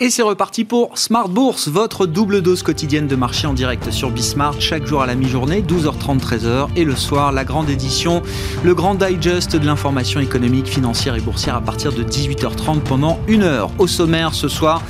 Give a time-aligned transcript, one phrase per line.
[0.00, 4.12] Et c'est reparti pour Smart Bourse, votre double dose quotidienne de marché en direct sur
[4.12, 8.22] Bismart, chaque jour à la mi-journée, 12h30, 13h, et le soir, la grande édition,
[8.62, 13.42] le grand digest de l'information économique, financière et boursière à partir de 18h30 pendant une
[13.42, 13.72] heure.
[13.78, 14.82] Au sommaire ce soir,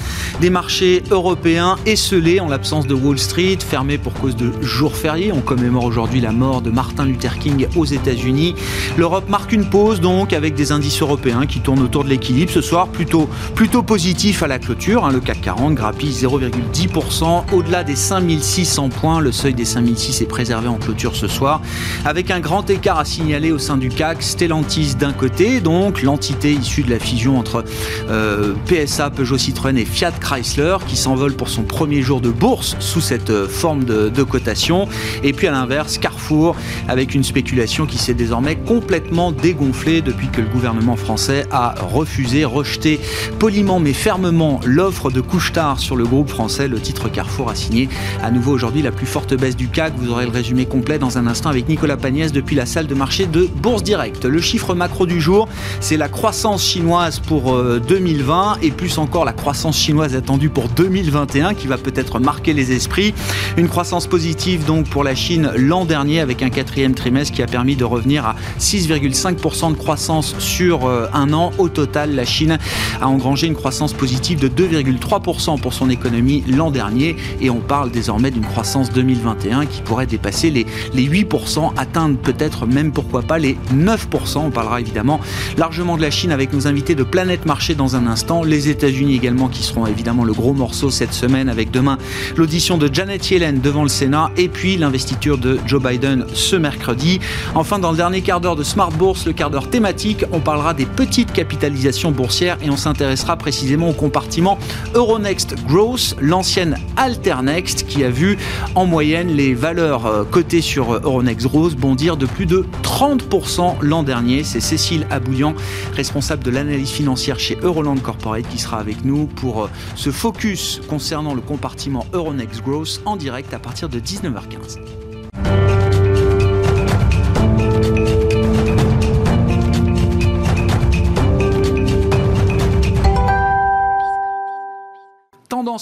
[0.43, 5.33] des marchés européens esselés en l'absence de Wall Street, fermés pour cause de jours fériés.
[5.33, 8.55] On commémore aujourd'hui la mort de Martin Luther King aux États-Unis.
[8.99, 12.53] L'Europe marque une pause donc avec des indices européens qui tournent autour de l'équilibre.
[12.53, 14.98] Ce soir, plutôt, plutôt positif à la clôture.
[15.05, 17.53] Hein, le CAC 40 grappille 0,10%.
[17.53, 21.61] Au-delà des 5600 points, le seuil des 5006 est préservé en clôture ce soir.
[22.05, 26.53] Avec un grand écart à signaler au sein du CAC, Stellantis d'un côté, donc l'entité
[26.53, 27.65] issue de la fusion entre
[28.11, 32.77] euh, PSA, Peugeot Citroën et Fiat Chrysler, qui s'envole pour son premier jour de bourse
[32.81, 34.89] sous cette euh, forme de, de cotation.
[35.23, 36.57] Et puis à l'inverse, Carrefour,
[36.89, 42.45] avec une spéculation qui s'est désormais complètement dégonflée depuis que le gouvernement français a refusé,
[42.45, 43.01] rejeté
[43.39, 46.67] poliment mais fermement l'offre offre de couche-tard sur le groupe français.
[46.67, 47.91] Le titre Carrefour a signé
[48.23, 49.93] à nouveau aujourd'hui la plus forte baisse du CAC.
[49.99, 52.95] Vous aurez le résumé complet dans un instant avec Nicolas Pagnès depuis la salle de
[52.95, 54.25] marché de Bourse Direct.
[54.25, 55.47] Le chiffre macro du jour,
[55.81, 60.71] c'est la croissance chinoise pour 2020 euh, et plus encore la croissance chinoise attendue pour
[60.71, 63.13] 2021 qui va peut-être marquer les esprits.
[63.59, 67.47] Une croissance positive donc pour la Chine l'an dernier avec un quatrième trimestre qui a
[67.47, 71.53] permis de revenir à 6,5% de croissance sur euh, un an.
[71.59, 72.59] Au total, la Chine
[73.03, 77.61] a engrangé une croissance positive de 2, 2,3% pour son économie l'an dernier et on
[77.61, 83.23] parle désormais d'une croissance 2021 qui pourrait dépasser les, les 8%, atteindre peut-être même pourquoi
[83.23, 84.39] pas les 9%.
[84.39, 85.21] On parlera évidemment
[85.57, 89.15] largement de la Chine avec nos invités de Planète Marché dans un instant, les États-Unis
[89.15, 91.99] également qui seront évidemment le gros morceau cette semaine avec demain
[92.37, 97.21] l'audition de Janet Yellen devant le Sénat et puis l'investiture de Joe Biden ce mercredi.
[97.55, 100.75] Enfin, dans le dernier quart d'heure de Smart Bourse, le quart d'heure thématique, on parlera
[100.75, 104.59] des petites capitalisations boursières et on s'intéressera précisément au compartiment
[104.95, 108.39] Euronext Growth, l'ancienne Alternext, qui a vu
[108.75, 113.77] en moyenne les valeurs euh, cotées sur euh, Euronext Growth bondir de plus de 30%
[113.83, 114.45] l'an dernier.
[114.45, 115.55] C'est Cécile Abouillan,
[115.95, 120.81] responsable de l'analyse financière chez Euroland Corporate, qui sera avec nous pour euh, ce focus
[120.89, 125.08] concernant le compartiment Euronext Growth en direct à partir de 19h15.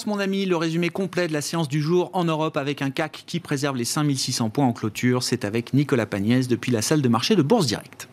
[0.04, 3.24] Mon ami, le résumé complet de la séance du jour en Europe avec un CAC
[3.26, 5.22] qui préserve les 5600 points en clôture.
[5.22, 8.08] C'est avec Nicolas Pagnès depuis la salle de marché de Bourse Direct.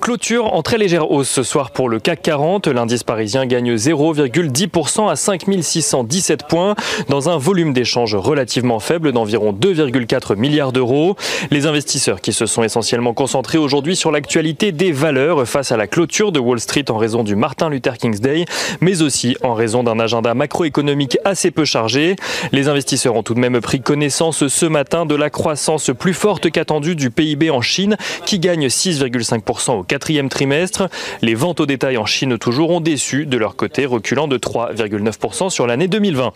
[0.00, 2.68] Clôture en très légère hausse ce soir pour le CAC 40.
[2.68, 6.74] L'indice parisien gagne 0,10% à 5617 points
[7.08, 11.16] dans un volume d'échange relativement faible d'environ 2,4 milliards d'euros.
[11.50, 15.86] Les investisseurs qui se sont essentiellement concentrés aujourd'hui sur l'actualité des valeurs face à la
[15.86, 18.44] clôture de Wall Street en raison du Martin Luther King's Day,
[18.80, 22.16] mais aussi en raison d'un agenda macroéconomique assez peu chargé.
[22.52, 26.50] Les investisseurs ont tout de même pris connaissance ce matin de la croissance plus forte
[26.50, 30.88] qu'attendue du PIB en Chine qui gagne 6,5% au quatrième trimestre.
[31.22, 35.50] Les ventes au détail en Chine toujours ont déçu de leur côté, reculant de 3,9%
[35.50, 36.32] sur l'année 2020.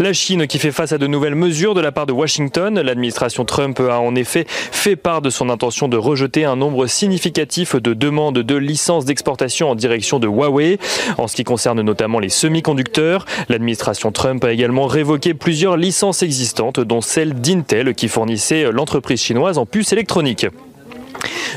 [0.00, 2.80] La Chine qui fait face à de nouvelles mesures de la part de Washington.
[2.80, 7.76] L'administration Trump a en effet fait part de son intention de rejeter un nombre significatif
[7.76, 10.78] de demandes de licences d'exportation en direction de Huawei.
[11.18, 16.80] En ce qui concerne notamment les semi-conducteurs, l'administration Trump a également révoqué plusieurs licences existantes,
[16.80, 20.46] dont celle d'Intel qui fournissait l'entreprise chinoise en puces électroniques.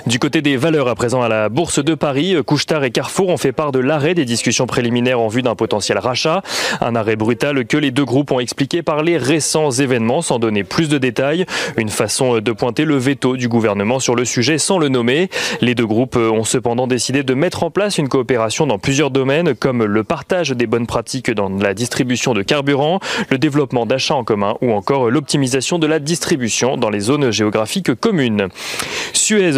[0.06, 3.38] Du côté des valeurs à présent à la Bourse de Paris, Couchetard et Carrefour ont
[3.38, 6.42] fait part de l'arrêt des discussions préliminaires en vue d'un potentiel rachat.
[6.82, 10.64] Un arrêt brutal que les deux groupes ont expliqué par les récents événements sans donner
[10.64, 11.46] plus de détails.
[11.78, 15.30] Une façon de pointer le veto du gouvernement sur le sujet sans le nommer.
[15.62, 19.56] Les deux groupes ont cependant décidé de mettre en place une coopération dans plusieurs domaines
[19.56, 23.00] comme le partage des bonnes pratiques dans la distribution de carburant,
[23.30, 27.94] le développement d'achats en commun ou encore l'optimisation de la distribution dans les zones géographiques
[27.96, 28.48] communes.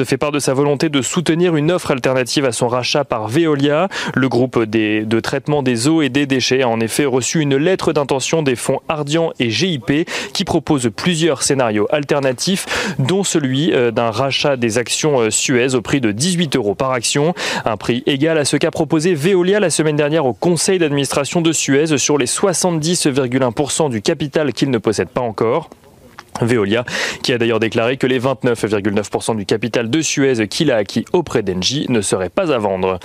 [0.04, 3.88] Fait part de sa volonté de soutenir une offre alternative à son rachat par Veolia.
[4.16, 7.94] Le groupe de traitement des eaux et des déchets a en effet reçu une lettre
[7.94, 14.12] d'intention des fonds Ardian et GIP qui proposent plusieurs scénarios alternatifs, dont celui euh, d'un
[14.12, 17.34] rachat des actions euh, Suez au prix de 18 euros par action,
[17.66, 21.52] un prix égal à ce qu'a proposé Veolia la semaine dernière au conseil d'administration de
[21.52, 25.70] Suez sur les 70,1% du capital qu'il ne possède pas encore.
[26.42, 26.86] Veolia,
[27.24, 31.44] qui a d'ailleurs déclaré que les 29,9% du capital de Suez qu'il a acquis auprès
[31.44, 33.00] d'Engie ne seraient pas à vendre.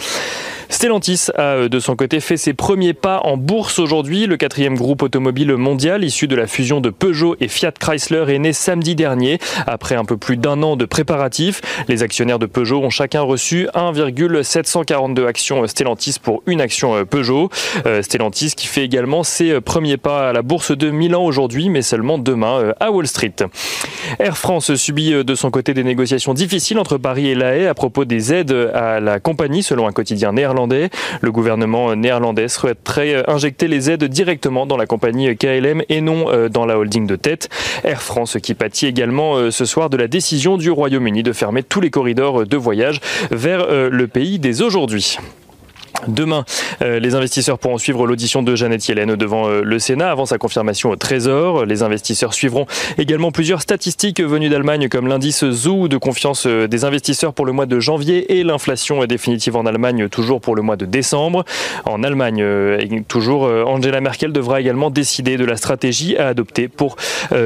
[0.68, 4.26] Stellantis a euh, de son côté fait ses premiers pas en bourse aujourd'hui.
[4.26, 8.38] Le quatrième groupe automobile mondial issu de la fusion de Peugeot et Fiat Chrysler est
[8.38, 9.38] né samedi dernier.
[9.66, 13.68] Après un peu plus d'un an de préparatifs, les actionnaires de Peugeot ont chacun reçu
[13.74, 17.50] 1,742 actions Stellantis pour une action euh, Peugeot.
[17.86, 21.82] Euh, Stellantis qui fait également ses premiers pas à la bourse de Milan aujourd'hui, mais
[21.82, 23.23] seulement demain à Wall Street.
[24.18, 27.74] Air France subit de son côté des négociations difficiles entre Paris et La Haye à
[27.74, 30.90] propos des aides à la compagnie, selon un quotidien néerlandais.
[31.20, 36.48] Le gouvernement néerlandais souhaiterait injecter les aides directement dans la compagnie KLM et non euh,
[36.48, 37.48] dans la holding de tête.
[37.84, 41.62] Air France qui pâtit également euh, ce soir de la décision du Royaume-Uni de fermer
[41.62, 43.00] tous les corridors de voyage
[43.30, 45.18] vers euh, le pays dès aujourd'hui.
[46.08, 46.44] Demain,
[46.82, 50.38] euh, les investisseurs pourront suivre l'audition de Jeannette Yellen devant euh, le Sénat avant sa
[50.38, 51.64] confirmation au Trésor.
[51.64, 52.66] Les investisseurs suivront
[52.98, 57.52] également plusieurs statistiques venues d'Allemagne comme l'indice ZOO de confiance euh, des investisseurs pour le
[57.52, 61.44] mois de janvier et l'inflation définitive en Allemagne toujours pour le mois de décembre.
[61.84, 62.44] En Allemagne,
[63.08, 66.96] toujours, Angela Merkel devra également décider de la stratégie à adopter pour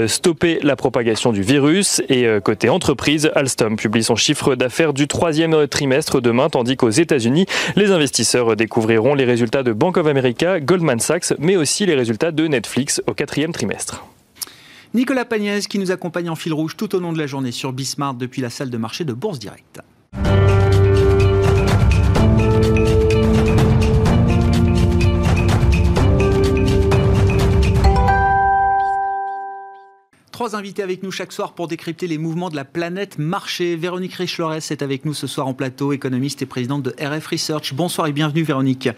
[0.06, 2.02] stopper la propagation du virus.
[2.08, 7.46] Et côté entreprise, Alstom publie son chiffre d'affaires du troisième trimestre demain, tandis qu'aux États-Unis,
[7.76, 12.32] les investisseurs découvriront les résultats de Bank of America, Goldman Sachs, mais aussi les résultats
[12.32, 14.04] de Netflix au quatrième trimestre.
[14.94, 17.72] Nicolas Pagnès qui nous accompagne en fil rouge tout au long de la journée sur
[17.72, 19.80] Bismarck depuis la salle de marché de Bourse Direct.
[30.38, 33.74] Trois invités avec nous chaque soir pour décrypter les mouvements de la planète marché.
[33.74, 37.74] Véronique Richlores est avec nous ce soir en plateau, économiste et présidente de RF Research.
[37.74, 38.88] Bonsoir et bienvenue Véronique.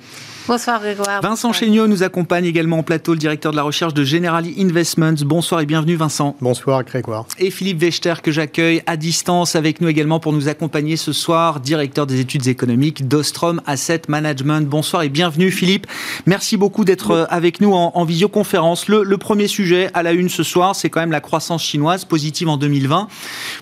[0.46, 1.22] Bonsoir Grégoire.
[1.22, 5.14] Vincent Chéniaud nous accompagne également en plateau, le directeur de la recherche de Generali Investments.
[5.24, 6.36] Bonsoir et bienvenue Vincent.
[6.42, 7.24] Bonsoir Grégoire.
[7.38, 11.60] Et Philippe Wechter que j'accueille à distance avec nous également pour nous accompagner ce soir,
[11.60, 14.68] directeur des études économiques d'Ostrom Asset Management.
[14.68, 15.86] Bonsoir et bienvenue Philippe.
[16.26, 18.88] Merci beaucoup d'être euh, avec nous en, visioconférence.
[18.88, 22.04] Le, le premier sujet à la une ce soir, c'est quand même la croissance chinoise
[22.04, 23.06] positive en 2020,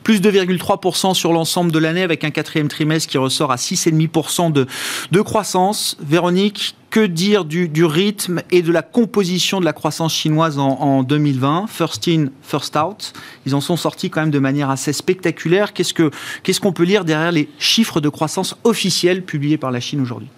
[0.03, 4.67] plus 2,3% sur l'ensemble de l'année avec un quatrième trimestre qui ressort à 6,5% de,
[5.13, 5.99] de croissance.
[6.01, 10.81] Véronique, que dire du, du, rythme et de la composition de la croissance chinoise en,
[10.81, 13.13] en, 2020 First in, first out.
[13.45, 15.75] Ils en sont sortis quand même de manière assez spectaculaire.
[15.75, 16.11] Qu'est-ce qu'on
[16.51, 20.29] ce qu'on peut lire derrière les chiffres de croissance officiels publiés par la Chine aujourd'hui?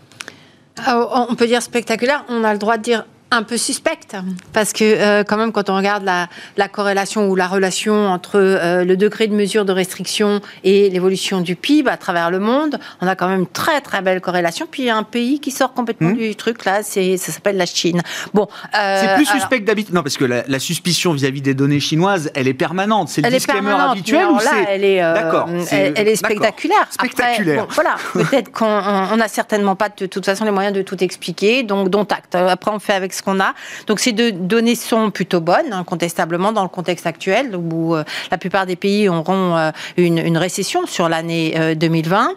[0.88, 2.25] Euh, On peut dire spectaculaire.
[2.29, 4.17] On a le droit de dire un peu suspecte,
[4.53, 8.37] parce que euh, quand même quand on regarde la, la, corrélation ou la relation entre
[8.37, 12.81] euh, le degré de mesure de restriction et l'évolution du PIB à travers le monde,
[13.00, 14.67] on a quand même une très très belle corrélation.
[14.69, 16.17] Puis il y a un pays qui sort complètement mmh.
[16.17, 18.03] du truc là, c'est ça s'appelle la Chine.
[18.35, 19.94] Bon, euh, c'est plus suspect d'habitude.
[19.94, 23.11] Non, parce que la, la suspicion vis-à-vis des données chinoises, elle est permanente.
[23.11, 26.88] C'est le disclaimer habituel ou là, elle est, d'accord, elle, elle, est spectaculaire.
[26.91, 27.62] Spectaculaire.
[27.62, 30.75] Après, bon, voilà, peut-être qu'on on a certainement pas de, de toute façon les moyens
[30.75, 32.35] de tout expliquer, donc dont acte.
[32.35, 33.55] Après, on fait avec qu'on a.
[33.87, 38.38] Donc ces deux données sont plutôt bonnes, incontestablement, dans le contexte actuel, où euh, la
[38.38, 42.31] plupart des pays auront euh, une, récession sur l'année 2020.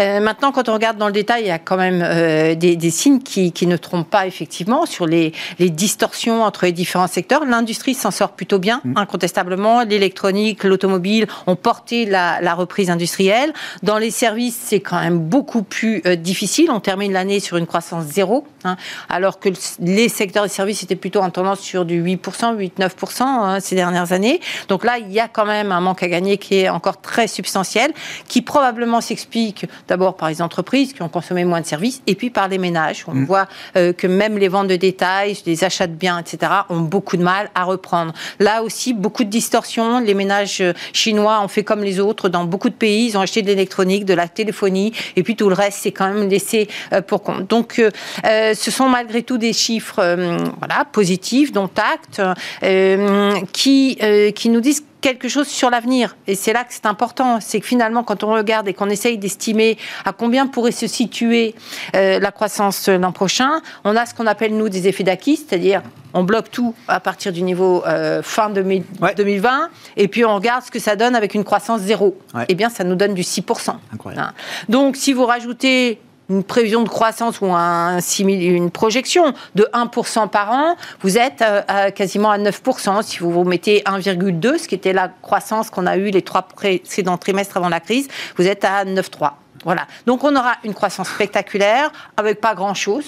[0.00, 3.20] Euh, maintenant, quand on regarde dans le détail, il y a quand même des, signes
[3.20, 7.44] qui, ne trompent pas, effectivement, sur les, distorsions entre les différents secteurs.
[7.44, 8.92] L'industrie s'en sort plutôt bien, mmh.
[8.96, 9.82] incontestablement.
[9.82, 13.52] L'électronique, l'automobile ont porté la, la, reprise industrielle.
[13.82, 16.70] Dans les services, c'est quand même beaucoup plus difficile.
[16.70, 18.76] On termine l'année sur une croissance zéro, hein,
[19.08, 19.48] alors que
[19.80, 23.74] les secteurs secteur des services était plutôt en tendance sur du 8%, 8-9% hein, ces
[23.74, 24.40] dernières années.
[24.68, 27.26] Donc là, il y a quand même un manque à gagner qui est encore très
[27.26, 27.92] substantiel,
[28.28, 32.28] qui probablement s'explique d'abord par les entreprises qui ont consommé moins de services, et puis
[32.28, 33.06] par les ménages.
[33.08, 33.24] On mm.
[33.24, 37.16] voit euh, que même les ventes de détail, les achats de biens, etc., ont beaucoup
[37.16, 38.12] de mal à reprendre.
[38.38, 40.00] Là aussi, beaucoup de distorsions.
[40.00, 43.06] Les ménages euh, chinois ont fait comme les autres dans beaucoup de pays.
[43.06, 46.12] Ils ont acheté de l'électronique, de la téléphonie, et puis tout le reste, c'est quand
[46.12, 47.46] même laissé euh, pour compte.
[47.48, 47.80] Donc,
[48.24, 50.16] ce sont malgré tout des chiffres euh,
[50.58, 52.22] voilà, positifs, dont acte,
[52.62, 56.16] euh, qui, euh, qui nous disent quelque chose sur l'avenir.
[56.26, 57.38] Et c'est là que c'est important.
[57.40, 61.54] C'est que finalement, quand on regarde et qu'on essaye d'estimer à combien pourrait se situer
[61.94, 65.82] la croissance l'an prochain, on a ce qu'on appelle, nous, des effets d'acquis, c'est-à-dire
[66.14, 67.84] on bloque tout à partir du niveau
[68.22, 72.18] fin 2020, et puis on regarde ce que ça donne avec une croissance zéro.
[72.48, 73.70] Eh bien, ça nous donne du 6%.
[73.70, 74.32] Hein.
[74.68, 80.52] Donc, si vous rajoutez une prévision de croissance ou un, une projection de 1% par
[80.52, 83.02] an, vous êtes euh, quasiment à 9%.
[83.02, 86.42] Si vous vous mettez 1,2, ce qui était la croissance qu'on a eue les trois
[86.42, 89.32] précédents trimestres avant la crise, vous êtes à 9,3.
[89.64, 89.86] Voilà.
[90.06, 93.04] Donc on aura une croissance spectaculaire avec pas grand-chose.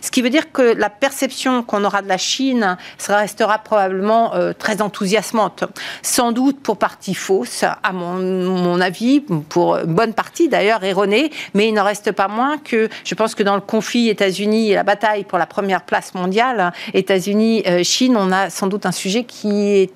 [0.00, 2.76] Ce qui veut dire que la perception qu'on aura de la Chine
[3.08, 5.64] restera probablement euh, très enthousiasmante.
[6.02, 11.68] Sans doute pour partie fausse, à mon, mon avis, pour bonne partie d'ailleurs erronée, mais
[11.68, 14.82] il n'en reste pas moins que je pense que dans le conflit États-Unis et la
[14.82, 19.90] bataille pour la première place mondiale, États-Unis-Chine, on a sans doute un sujet qui est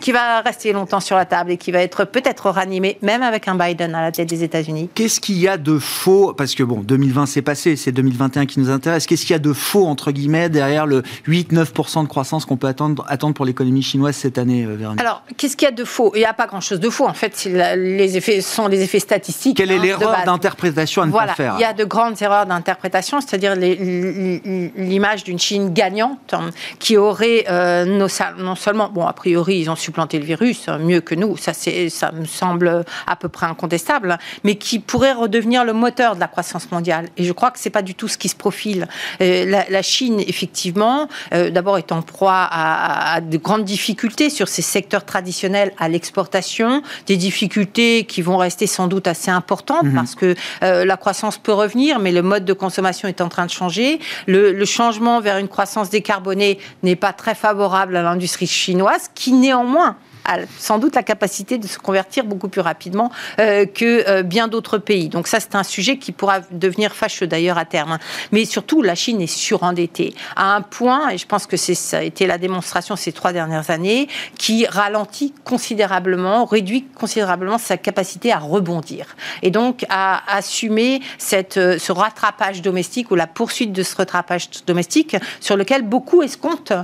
[0.00, 3.48] qui, va rester longtemps sur la table et qui va être peut-être ranimé, même avec
[3.48, 4.88] un Biden à la tête des États-Unis.
[4.94, 8.58] Qu'est-ce qu'il y a de faux Parce que bon, 2020 c'est passé, c'est 2021 qui
[8.58, 9.06] nous intéresse.
[9.06, 12.66] Qu'est-ce qu'il y a de faux, entre guillemets, derrière le 8-9% de croissance qu'on peut
[12.66, 15.00] attendre, attendre pour l'économie chinoise cette année, euh, Véronique?
[15.00, 16.10] Alors, qu'est-ce qu'il y a de faux?
[16.16, 17.06] Il n'y a pas grand-chose de faux.
[17.06, 19.56] En fait, les effets sont les effets statistiques.
[19.56, 22.46] Quelle est hein, l'erreur d'interprétation à ne pas faire Il y a de grandes erreurs
[22.46, 26.34] d'interprétation, c'est-à-dire l'image d'une Chine gagnante
[26.80, 31.00] qui aurait euh, non seulement, bon, a priori, ils ont supplanté le virus euh, mieux
[31.00, 35.72] que nous, ça, ça me semble à peu près incontestable, mais qui pourrait redevenir le
[35.72, 37.08] moteur de la croissance mondiale.
[37.16, 38.88] Et je crois que c'est pas du tout ce qui se profile.
[39.20, 44.62] Euh, la, Chine, effectivement, euh, d'abord est en proie à, de grandes difficultés sur ses
[44.62, 49.94] secteurs traditionnels à l'exportation, des difficultés qui vont rester sans doute assez importantes mhm.
[49.94, 53.50] parce que la croissance peut revenir, mais le mode de consommation est en train de
[53.50, 54.00] changer.
[54.26, 59.32] Le, le changement vers une croissance décarbonée n'est pas très favorable à l'industrie chinoise, qui
[59.32, 59.96] néanmoins moins
[60.28, 64.48] a sans doute la capacité de se convertir beaucoup plus rapidement euh, que euh, bien
[64.48, 65.08] d'autres pays.
[65.08, 67.98] Donc ça, c'est un sujet qui pourra devenir fâcheux d'ailleurs à terme.
[68.32, 72.02] Mais surtout, la Chine est surendettée à un point, et je pense que ça a
[72.02, 78.38] été la démonstration ces trois dernières années, qui ralentit considérablement, réduit considérablement sa capacité à
[78.38, 79.16] rebondir.
[79.42, 84.48] Et donc à assumer cette, euh, ce rattrapage domestique ou la poursuite de ce rattrapage
[84.66, 86.74] domestique sur lequel beaucoup escomptent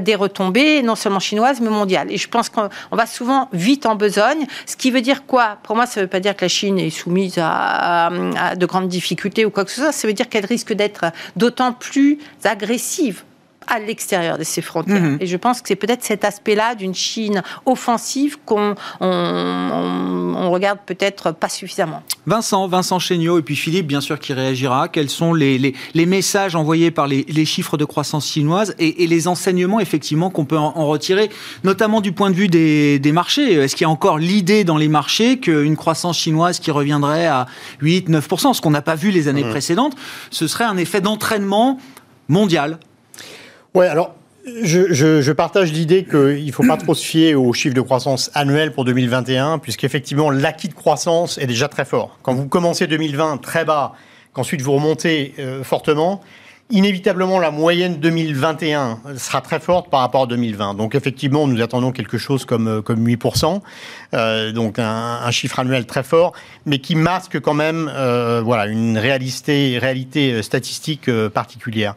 [0.00, 2.10] des retombées, non seulement chinoises, mais mondiales.
[2.10, 4.46] Et je pense qu'on on va souvent vite en besogne.
[4.66, 5.58] Ce qui veut dire quoi?
[5.62, 8.10] Pour moi, ça ne veut pas dire que la Chine est soumise à,
[8.56, 9.92] de grandes difficultés ou quoi que ce soit.
[9.92, 11.06] Ça veut dire qu'elle risque d'être
[11.36, 13.24] d'autant plus agressive
[13.66, 15.00] à l'extérieur de ses frontières.
[15.00, 15.18] Mhm.
[15.20, 21.30] Et je pense que c'est peut-être cet aspect-là d'une Chine offensive qu'on on, regarde peut-être
[21.30, 22.02] pas suffisamment.
[22.26, 24.88] Vincent, Vincent Chéniaud et puis Philippe, bien sûr, qui réagira.
[24.88, 25.58] Quels sont les,
[25.94, 30.44] les, messages envoyés par les, les, chiffres de croissance chinoise et, les enseignements, effectivement, qu'on
[30.44, 31.30] peut en, retirer,
[31.62, 33.52] notamment du point de vue des, des marchés?
[33.54, 37.46] Est-ce qu'il y a encore l'idée dans les marchés qu'une croissance chinoise qui reviendrait à
[37.82, 39.50] 8-9%, ce qu'on n'a pas vu les années mhm.
[39.50, 39.94] précédentes,
[40.30, 41.78] ce serait un effet d'entraînement
[42.28, 42.78] mondial?
[43.74, 44.14] Ouais, alors
[44.62, 48.30] je, je, partage l'idée qu'il ne faut pas trop se fier aux chiffres de croissance
[48.34, 52.18] annuels pour 2021, puisqu'effectivement, l'acquis de croissance est déjà très fort.
[52.22, 53.92] Quand vous commencez 2020 très bas,
[54.32, 56.20] qu'ensuite vous remontez euh, fortement,
[56.70, 60.74] inévitablement, la moyenne 2021 sera très forte par rapport à 2020.
[60.74, 63.60] Donc, effectivement, nous attendons quelque chose comme, euh, comme 8%,
[64.14, 66.32] euh, donc un, chiffre annuel très fort,
[66.66, 71.94] mais qui masque quand même euh, voilà, une réalité, statistique particulière.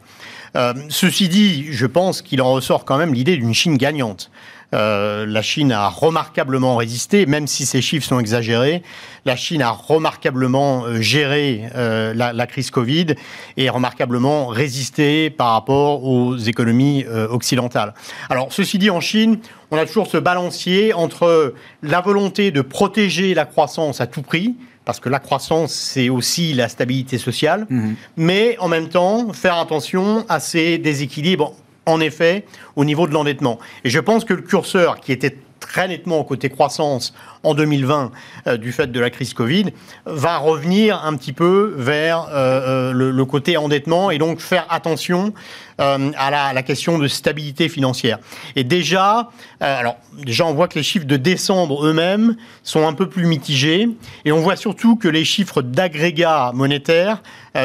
[0.56, 4.30] Euh, ceci dit, je pense qu'il en ressort quand même l'idée d'une Chine gagnante.
[4.74, 8.82] Euh, la Chine a remarquablement résisté, même si ces chiffres sont exagérés.
[9.24, 13.14] La Chine a remarquablement euh, géré la, crise Covid
[13.56, 17.94] et remarquablement résisté par rapport aux économies occidentales.
[18.28, 19.38] Alors, ceci dit, en Chine,
[19.70, 24.54] on a toujours ce balancier entre la volonté de protéger la croissance à tout prix,
[24.84, 27.96] parce que la croissance, c'est aussi la stabilité sociale, mhm.
[28.16, 31.54] mais en même temps, faire attention à ces déséquilibres,
[31.86, 32.44] en effet,
[32.76, 33.58] au niveau de l'endettement.
[33.84, 38.12] Et je pense que le curseur qui était très nettement au côté croissance en 2020
[38.46, 39.66] euh, du fait de la crise Covid,
[40.04, 45.32] va revenir un petit peu vers euh, euh, le, côté endettement et donc faire attention
[45.78, 48.18] à la, la, question de stabilité financière.
[48.56, 53.08] Et déjà, alors déjà on voit que les chiffres de décembre eux-mêmes sont un peu
[53.08, 53.88] plus mitigés
[54.24, 57.22] et on voit surtout que les chiffres d'agrégat monétaire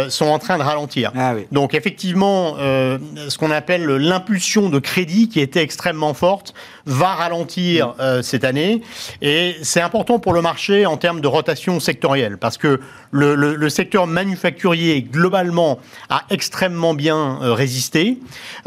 [0.10, 1.12] sont en train de ralentir.
[1.16, 6.54] Ah donc effectivement, ce qu'on appelle l'impulsion de crédit qui était extrêmement forte
[6.86, 8.82] va ralentir cette année
[9.22, 12.80] et c'est important pour le marché en termes de rotation sectorielle, parce que
[13.12, 17.54] le, secteur manufacturier, globalement, a extrêmement bien euh,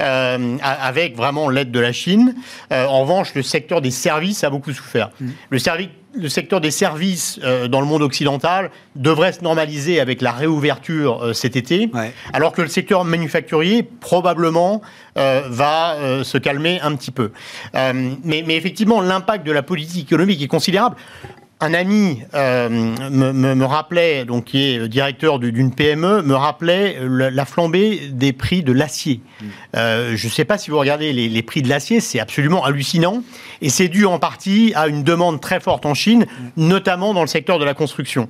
[0.00, 2.34] euh, avec vraiment l'aide de la Chine.
[2.72, 5.10] Euh, en revanche, le secteur des services a beaucoup souffert.
[5.20, 5.28] Mmh.
[6.14, 11.34] Le secteur des services euh, dans le monde occidental devrait se normaliser avec la réouverture
[11.34, 11.90] cet été,
[12.34, 14.82] alors que le secteur manufacturier probablement
[15.14, 17.32] va se calmer un petit peu.
[17.72, 20.96] Mais, mais, effectivement, l'impact de la politique économique est considérable.
[21.62, 28.08] Un ami euh, me, rappelait, donc qui est directeur d'une PME, me rappelait la, flambée
[28.10, 29.20] des prix de l'acier.
[29.40, 29.46] Mm.
[29.76, 33.22] Euh, je ne sais pas si vous regardez les, prix de l'acier, c'est absolument hallucinant.
[33.60, 36.26] Et c'est dû en partie à une demande très forte en Chine,
[36.56, 36.66] mm.
[36.66, 38.28] notamment dans le secteur de la construction.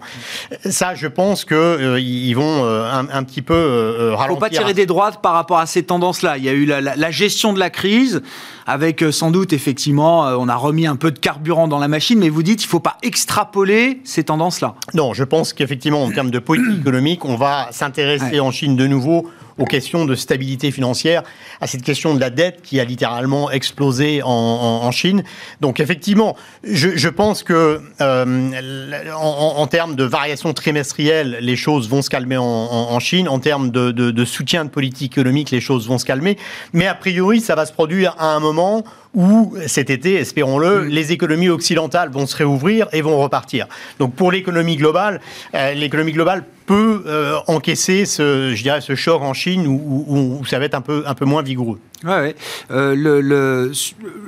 [0.66, 4.26] Ça, je pense qu'ils euh, vont un, petit peu ralentir.
[4.26, 6.36] Il ne faut pas tirer des droites par rapport à ces tendances-là.
[6.36, 8.20] Il y a eu la, la gestion de la crise,
[8.66, 12.28] avec sans doute, effectivement, on a remis un peu de carburant dans la machine, mais
[12.28, 14.74] vous dites qu'il ne faut pas extrapoler ces tendances-là.
[14.94, 18.86] Non, je pense qu'effectivement, en termes de politique économique, on va s'intéresser en Chine de
[18.88, 21.22] nouveau aux questions de stabilité financière,
[21.60, 25.22] à cette question de la dette qui a littéralement explosé en, Chine.
[25.60, 32.10] Donc effectivement, je, pense que euh, en, termes de variation trimestrielle, les choses vont se
[32.10, 33.28] calmer en, Chine.
[33.28, 36.38] En termes de, de, soutien de politique économique, les choses vont se calmer.
[36.72, 38.84] Mais a priori, ça va se produire à un moment
[39.14, 40.88] où cet été, espérons-le, mm.
[40.88, 43.66] les économies occidentales vont se réouvrir et vont repartir.
[43.99, 45.21] Donc pour l'économie globale,
[45.54, 50.59] euh, l'économie globale peut euh, encaisser ce, je dirais, ce choc en Chine où, ça
[50.59, 51.78] va être un peu, un peu moins vigoureux.
[52.04, 52.35] Ouais,
[52.71, 53.73] euh,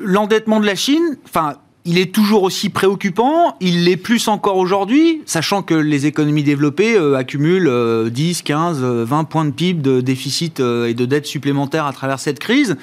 [0.00, 1.54] l'endettement de la Chine, enfin,
[1.86, 6.96] il est toujours aussi préoccupant, il l'est plus encore aujourd'hui, sachant que les économies développées
[6.96, 12.18] accumulent 10, 15, 20 points de PIB de déficit et de dette supplémentaires à travers
[12.18, 12.76] cette crise.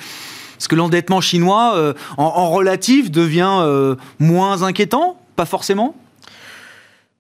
[0.62, 5.20] Est-ce que l'endettement chinois, euh, en, relatif, devient euh, moins inquiétant?
[5.36, 5.96] Pas forcément?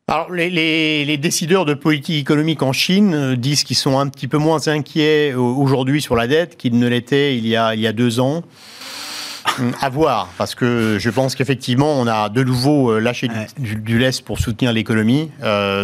[0.07, 4.38] Alors, les, décideurs de politique économique en Chine euh, disent qu'ils sont un petit peu
[4.38, 7.93] moins inquiets aujourd'hui sur la dette qu'ils ne l'étaient il, y a, il y a
[7.93, 8.43] deux ans.
[9.57, 14.24] Hum, à voir, parce que je pense qu'effectivement, on a de nouveau lâché du, lest
[14.24, 15.31] pour soutenir l'économie.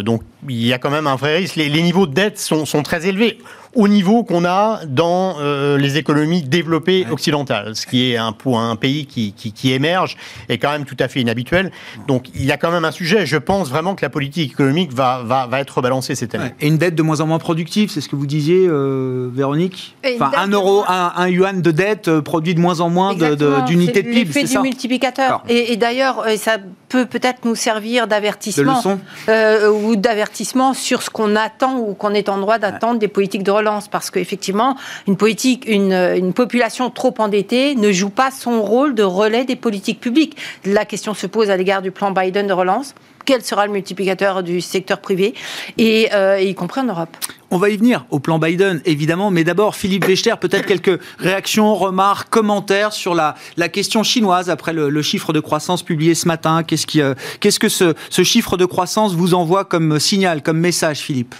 [0.03, 1.55] donc, il y a quand même un vrai risque.
[1.55, 3.39] Les, niveaux de dette sont, sont très élevés
[3.77, 8.59] au niveau qu'on a dans euh, les économies développées occidentales, ce qui est un, pour
[8.59, 10.17] un pays qui, qui, émerge
[10.49, 11.71] est quand même tout à fait inhabituel.
[12.07, 13.27] Donc il y a quand même un sujet.
[13.27, 16.53] Je pense vraiment que la politique économique va, va, va être rebalancée cette année.
[16.59, 19.95] Et une dette de moins en moins productive, c'est ce que vous disiez, euh, Véronique
[20.15, 24.09] Enfin, un euro, un, yuan de dette euh, produit de moins en moins d'unités de,
[24.09, 24.31] PIB.
[24.33, 25.43] C'est du multiplicateur.
[25.47, 26.57] Et, et d'ailleurs, ça
[26.89, 28.81] peut peut-être nous servir d'avertissement
[29.27, 33.51] ou d'avertissement sur ce qu'on attend ou qu'on est en droit d'attendre des politiques de
[33.51, 34.77] relance parce qu'effectivement,
[35.07, 39.55] une politique, une, une, population trop endettée ne joue pas son rôle de relais des
[39.55, 40.37] politiques publiques.
[40.65, 42.93] La question se pose à l'égard du plan Biden de relance.
[43.27, 45.33] Quel sera le multiplicateur du secteur privé,
[45.77, 47.15] et, euh, y compris en Europe
[47.49, 51.75] on va y venir au plan Biden, évidemment, mais d'abord, Philippe Wechter, peut-être quelques réactions,
[51.75, 56.63] remarques, commentaires sur la, la question chinoise après le, chiffre de croissance publié ce matin.
[56.63, 60.59] Qu'est-ce, qui, euh, qu'est-ce que ce, ce chiffre de croissance vous envoie comme signal, comme
[60.59, 61.35] message, Philippe?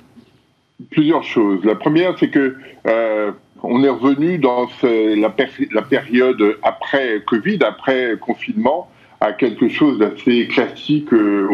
[0.91, 1.59] Plusieurs choses.
[1.65, 2.55] La première, c'est que
[2.87, 5.35] euh, on est revenu dans la,
[5.71, 8.89] la, période après Covid, après confinement,
[9.21, 11.47] à quelque chose d'assez classique euh,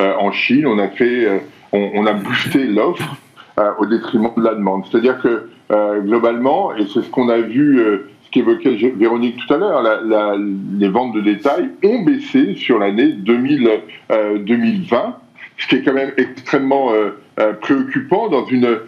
[0.00, 0.66] euh, en Chine.
[0.66, 1.38] On a fait, euh,
[1.72, 3.16] on, a boosté l'offre
[3.78, 4.84] au détriment de la demande.
[4.88, 5.48] C'est-à-dire que
[6.04, 7.82] globalement, et c'est ce qu'on a vu
[8.22, 9.82] ce qu'évoquait Véronique tout à l'heure,
[10.78, 15.16] les ventes de détail ont baissé sur l'année 2020,
[15.58, 16.92] ce qui est quand même extrêmement
[17.60, 18.78] préoccupant dans une,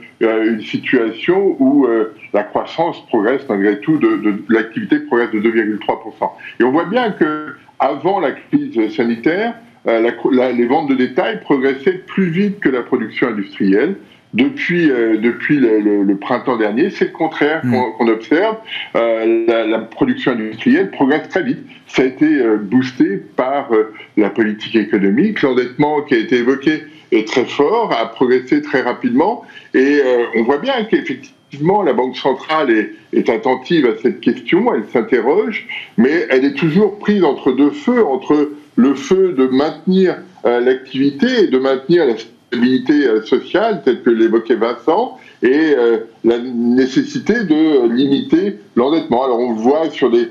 [0.61, 1.88] situation où
[2.33, 6.31] la croissance progresse malgré tout, de l'activité progresse de 2,3%.
[6.61, 11.99] Et on voit bien que avant la crise sanitaire, la, les ventes de détail progressaient
[12.07, 13.97] plus vite que la production industrielle.
[14.33, 17.77] Depuis, depuis le, le, printemps dernier, c'est le contraire mmh.
[17.99, 18.57] qu'on observe.
[18.95, 21.59] La, la, production industrielle progresse très vite.
[21.88, 23.71] Ça a été boosté par
[24.16, 29.45] la politique économique, l'endettement qui a été évoqué est très fort, a progressé très rapidement,
[29.75, 34.73] et euh, on voit bien qu'effectivement la Banque centrale est, est, attentive à cette question,
[34.73, 35.66] elle s'interroge,
[35.97, 41.45] mais elle est toujours prise entre deux feux, entre le feu de maintenir euh, l'activité
[41.45, 42.14] et de maintenir la
[42.51, 45.75] stabilité euh, sociale, telle que l'évoquait Vincent, et
[46.23, 49.25] la nécessité de limiter l'endettement.
[49.25, 50.29] Alors on le voit sur des,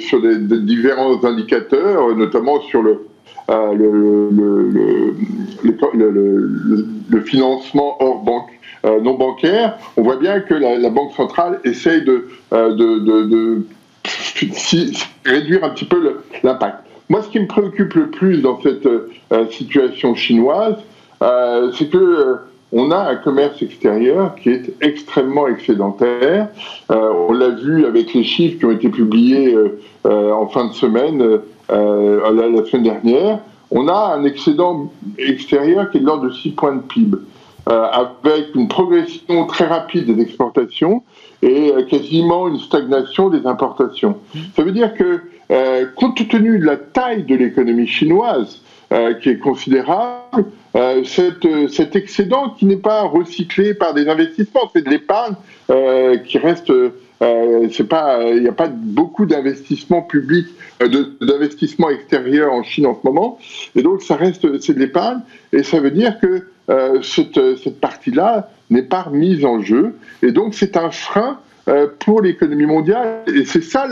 [0.00, 3.06] sur des, différents indicateurs, notamment sur le
[3.50, 3.72] euh,
[7.10, 8.50] le, financement hors banque.
[8.84, 13.62] Euh, non bancaire, on voit bien que la, Banque centrale essaye euh, de, de, de
[15.24, 16.76] réduire un petit peu l'impact.
[17.08, 18.86] Moi, ce qui me préoccupe le plus dans cette
[19.50, 20.76] situation chinoise,
[21.20, 22.36] c'est que
[22.70, 26.48] on a un commerce extérieur qui est extrêmement excédentaire.
[26.90, 29.56] on l'a vu avec les chiffres qui ont été publiés
[30.04, 36.00] en fin de semaine euh, la, semaine dernière, on a un excédent extérieur qui est
[36.00, 37.18] de l'ordre de 6 points de PIB,
[37.68, 41.02] euh, avec une progression très rapide des exportations
[41.42, 44.16] et euh, quasiment une stagnation des importations.
[44.56, 45.22] Ça veut dire que,
[45.96, 48.62] compte tenu de la taille de l'économie chinoise,
[49.20, 50.44] qui est considérable,
[51.04, 55.34] cet excédent qui n'est pas recyclé par des investissements, c'est de l'épargne
[56.24, 56.72] qui reste
[57.20, 57.68] euh,
[58.34, 60.48] il n'y a pas beaucoup d'investissements publics,
[60.82, 60.88] euh,
[61.20, 63.38] d'investissements extérieurs en Chine en ce moment,
[63.74, 65.20] et donc ça reste, c'est de l'épargne,
[65.52, 70.54] et ça veut dire que euh, cette, partie-là n'est pas remise en jeu, et donc
[70.54, 71.38] c'est un frein
[71.98, 73.86] pour l'économie mondiale, et c'est ça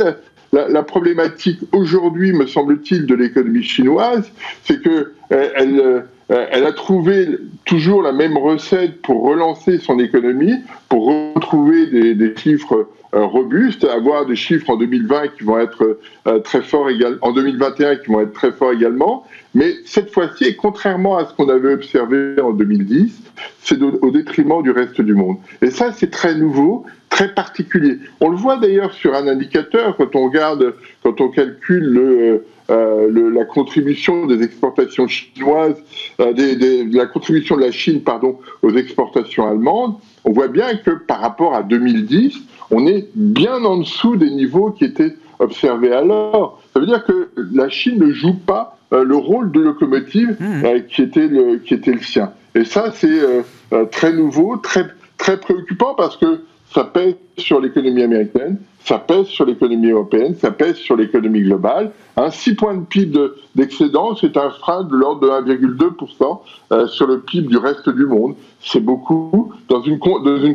[0.52, 4.30] la, problématique aujourd'hui, me semble-t-il, de l'économie chinoise,
[4.64, 7.28] c'est que elle elle a trouvé
[7.64, 10.54] toujours la même recette pour relancer son économie,
[10.88, 16.40] pour retrouver des, chiffres euh, robuste, avoir des chiffres en 2020 qui vont être euh,
[16.40, 19.24] très forts également, en 2021 qui vont être très forts également.
[19.54, 23.22] Mais cette fois-ci, contrairement à ce qu'on avait observé en 2010,
[23.62, 25.36] c'est au détriment du reste du monde.
[25.62, 27.98] Et ça, c'est très nouveau, très particulier.
[28.20, 33.30] On le voit d'ailleurs sur un indicateur quand on regarde, quand on calcule le, euh,
[33.32, 35.76] la contribution des exportations chinoises,
[36.18, 39.94] la contribution de la Chine, pardon, aux exportations allemandes.
[40.24, 42.36] On voit bien que par rapport à 2010,
[42.70, 46.60] on est bien en dessous des niveaux qui étaient observés alors.
[46.72, 50.80] Ça veut dire que la Chine ne joue pas euh, le rôle de locomotive euh,
[50.80, 52.32] qui, était le, qui était le sien.
[52.54, 54.86] Et ça, c'est euh, très nouveau, très,
[55.18, 60.52] très préoccupant parce que ça pèse sur l'économie américaine, ça pèse sur l'économie européenne, ça
[60.52, 61.90] pèse sur l'économie globale.
[62.16, 63.18] Un 6 points de PIB
[63.56, 66.40] d'excédent, c'est un frein de l'ordre de 1,2%
[66.72, 68.36] euh, sur le PIB du reste du monde.
[68.60, 69.98] C'est beaucoup dans une,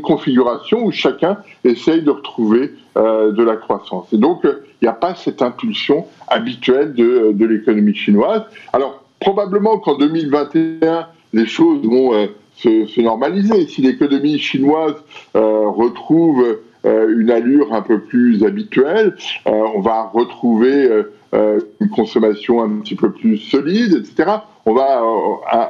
[0.02, 4.08] configuration où chacun essaye de retrouver euh, de la croissance.
[4.14, 8.44] Et donc, euh, il n'y a pas cette impulsion habituelle de, l'économie chinoise.
[8.72, 12.14] Alors, probablement qu'en 2021, les choses vont
[12.56, 13.68] se, normaliser.
[13.68, 14.96] Si l'économie chinoise
[15.36, 19.16] euh, retrouve euh, une allure un peu plus habituelle,
[19.48, 20.90] euh, on va retrouver
[21.34, 24.30] une consommation un petit peu plus solide, etc.
[24.66, 25.02] On va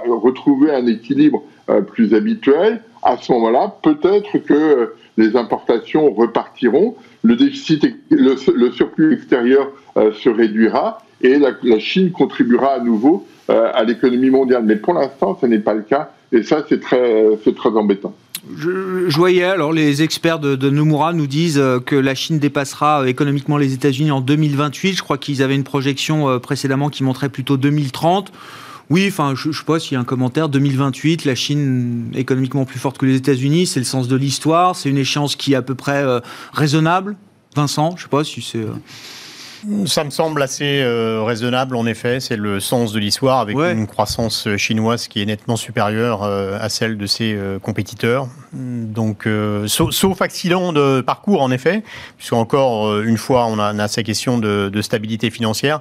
[0.07, 1.43] retrouver un équilibre
[1.87, 2.81] plus habituel.
[3.03, 11.03] À ce moment-là, peut-être que les importations repartiront, le déficit, le, surplus extérieur se réduira
[11.21, 14.63] et la, Chine contribuera à nouveau à l'économie mondiale.
[14.65, 18.15] Mais pour l'instant, ce n'est pas le cas et ça, c'est très, très embêtant.
[18.57, 23.03] Je, je, voyais, alors les experts de, Nomura nous disent euh, que la Chine dépassera
[23.03, 24.93] euh, économiquement les États-Unis en 2028.
[24.93, 28.31] Je crois qu'ils avaient une projection euh, précédemment qui montrait plutôt 2030.
[28.89, 30.49] Oui, enfin, je ne sais pas s'il y a un commentaire.
[30.49, 34.75] 2028, la Chine économiquement plus forte que les États-Unis, c'est le sens de l'histoire.
[34.75, 36.03] C'est une échéance qui est à peu près
[36.51, 37.15] raisonnable.
[37.55, 38.65] Vincent, je ne sais pas si c'est.
[39.85, 42.19] Ça me semble assez euh, raisonnable, en effet.
[42.19, 46.69] C'est le sens de l'histoire, avec une croissance chinoise qui est nettement supérieure euh, à
[46.69, 48.27] celle de ses euh, compétiteurs.
[48.53, 49.27] Donc,
[49.67, 51.83] sauf, accident de parcours, en effet,
[52.17, 55.79] puisque encore une fois, on a, on a ces questions de, de stabilité financière.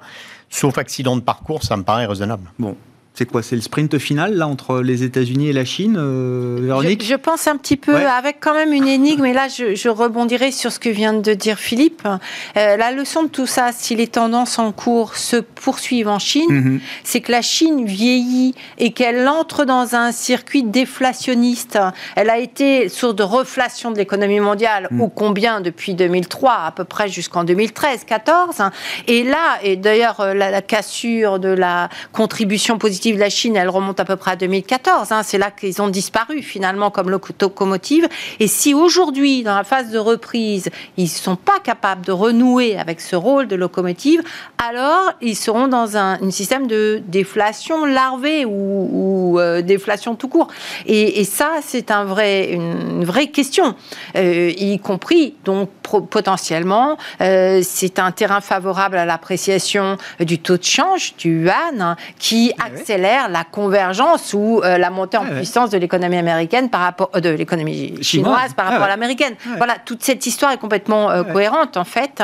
[0.51, 2.51] Sauf accident de parcours, ça me paraît raisonnable.
[2.59, 2.77] Bon,
[3.21, 7.05] c'est quoi C'est le sprint final là entre les États-Unis et la Chine, euh, Véronique
[7.05, 9.27] je, pense un petit peu avec quand même une énigme.
[9.27, 12.01] Et là, je, rebondirai sur ce que vient de dire Philippe.
[12.07, 16.51] Euh, la leçon de tout ça, si les tendances en cours se poursuivent en Chine,
[16.51, 16.81] mhm.
[17.05, 21.79] c'est que la Chine vieillit et qu'elle entre dans un circuit déflationniste.
[22.17, 25.11] Elle a été source de reflation de l'économie mondiale, ou mhm.
[25.15, 28.71] combien depuis 2003 à peu près jusqu'en 2013-14.
[29.09, 34.01] Et là, et d'ailleurs euh, la cassure de la contribution positive la Chine, elle remonte
[34.01, 35.13] à peu près à 2014.
[35.13, 35.23] Hein.
[35.23, 38.09] C'est là qu'ils ont disparu finalement comme locomotive.
[38.39, 42.79] Et si aujourd'hui, dans la phase de reprise, ils ne sont pas capables de renouer
[42.79, 44.23] avec ce rôle de locomotive,
[44.59, 50.49] alors ils seront dans un, système de déflation larvée ou, euh, déflation tout court.
[50.87, 53.75] Et, ça, c'est un vrai, une, vraie question,
[54.17, 60.65] euh, y compris donc potentiellement, euh, c'est un terrain favorable à l'appréciation du taux de
[60.65, 65.79] change du yuan qui eh accélère la convergence ou euh, la montée en puissance de
[65.79, 69.35] l'économie américaine par rapport euh, de l'économie chinoise par rapport à l'américaine.
[69.57, 72.23] Voilà, toute cette histoire est complètement euh, cohérente en fait.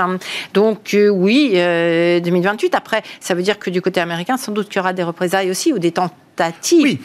[0.54, 2.74] Donc oui, 2028.
[2.74, 5.50] Après, ça veut dire que du côté américain, sans doute qu'il y aura des représailles
[5.50, 6.82] aussi ou des tentatives.
[6.82, 7.00] Oui.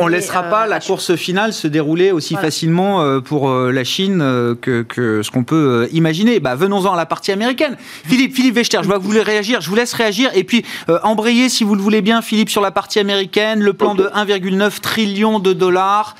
[0.00, 3.84] On ne laissera pas la course finale se dérouler aussi facilement euh, pour euh, la
[3.84, 6.40] Chine euh, que, ce qu'on peut imaginer.
[6.40, 7.76] Bah, venons-en à la partie américaine.
[7.78, 9.60] Philippe, Philippe Wechter, je vois que vous voulez réagir.
[9.60, 10.30] Je vous laisse réagir.
[10.34, 10.64] Et puis,
[11.02, 13.62] embrayer, si vous le voulez bien, Philippe, sur la partie américaine.
[13.62, 16.16] Le plan de 1,9 trillion de dollars.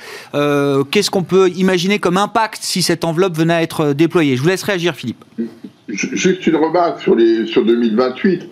[0.91, 4.35] Qu'est-ce qu'on peut imaginer comme impact si cette enveloppe venait à être déployée?
[4.35, 5.23] Je vous laisse réagir, Philippe.
[5.87, 8.49] Juste une remarque sur, les, sur 2028.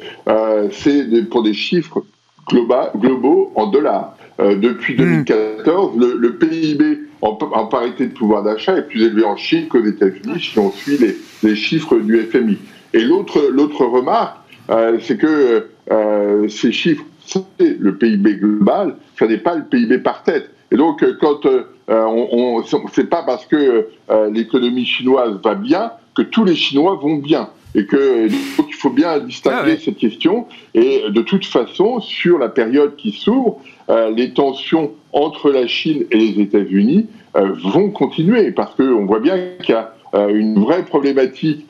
[0.72, 2.04] C'est pour des chiffres
[2.50, 4.16] globaux en dollars.
[4.40, 6.00] Euh, depuis 2014, hmm.
[6.00, 10.58] le, PIB en, parité de pouvoir d'achat est plus élevé en Chine qu'aux États-Unis si
[10.58, 10.98] on suit
[11.44, 12.58] les, chiffres du FMI.
[12.94, 14.38] Et l'autre remarque,
[14.70, 20.00] euh, c'est que euh, ces chiffres c'est le PIB global, ça n'est pas le PIB
[20.00, 20.50] par tête.
[20.72, 21.46] Et donc, quand
[21.88, 23.88] on, on c'est pas parce que
[24.32, 28.90] l'économie chinoise va bien que tous les Chinois vont bien et que donc il faut
[28.90, 30.48] bien distinguer ah cette question.
[30.74, 36.18] Et de toute façon, sur la période qui s'ouvre, les tensions entre la Chine et
[36.18, 40.84] les États-Unis euh, vont continuer parce qu'on voit bien qu'il y a euh, une vraie
[40.84, 41.66] problématique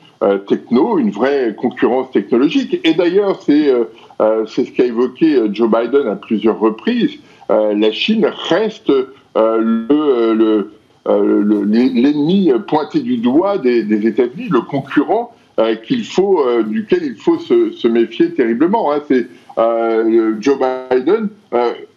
[0.46, 2.78] techno, une vraie concurrence technologique.
[2.84, 3.72] Et d'ailleurs, c'est
[4.20, 7.18] ce qu'a évoqué Joe Biden à plusieurs reprises.
[7.48, 8.92] la Chine reste
[9.34, 10.70] le,
[11.04, 17.38] l'ennemi pointé du doigt des, États-Unis, le concurrent euh, qu'il faut, euh, duquel il faut
[17.38, 18.90] se, méfier terriblement.
[18.90, 19.02] Hein.
[19.58, 21.28] Euh, Joe Biden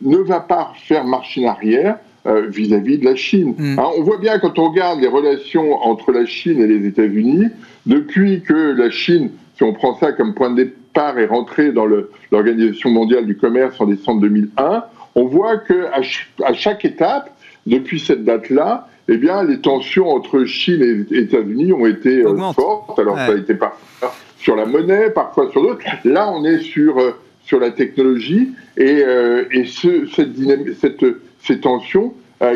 [0.02, 3.54] ne va pas faire machine arrière vis-à-vis de la Chine.
[3.58, 3.80] Mm.
[3.80, 7.46] Hein, on voit bien quand on regarde les relations entre la Chine et les États-Unis,
[7.86, 11.86] depuis que la Chine, si on prend ça comme point de départ, est rentrée dans
[12.32, 16.02] l'Organisation mondiale du commerce en décembre 2001, on voit qu'à
[16.44, 17.30] à chaque étape,
[17.66, 22.98] depuis cette date-là, eh bien, les tensions entre Chine et États-Unis ont été euh, fortes.
[22.98, 25.86] Alors, ça a été parfois sur la monnaie, parfois sur d'autres.
[26.04, 27.12] Là, on est sur, euh,
[27.46, 30.36] sur la technologie et, euh, et ce, cette,
[30.80, 31.06] cette,
[31.42, 32.14] ces tensions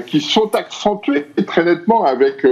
[0.08, 2.46] qui sont accentuées très nettement avec,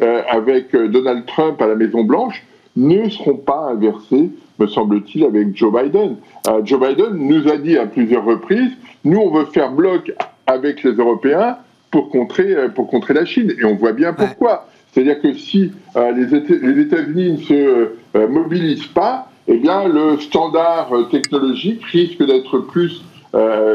[0.00, 2.42] avec Donald Trump à la Maison-Blanche
[2.76, 6.16] ne seront pas inversées, me semble-t-il, avec Joe Biden.
[6.62, 10.12] Joe Biden nous a dit à plusieurs reprises, nous, on veut faire bloc
[10.46, 11.56] avec les Européens,
[11.94, 13.52] pour contrer, euh, pour contrer la Chine.
[13.56, 14.66] Et on voit bien pourquoi.
[14.90, 20.90] C'est-à-dire que si euh, les, États-Unis ne se euh, mobilisent pas, eh bien, le standard
[21.10, 23.02] technologique risque d'être plus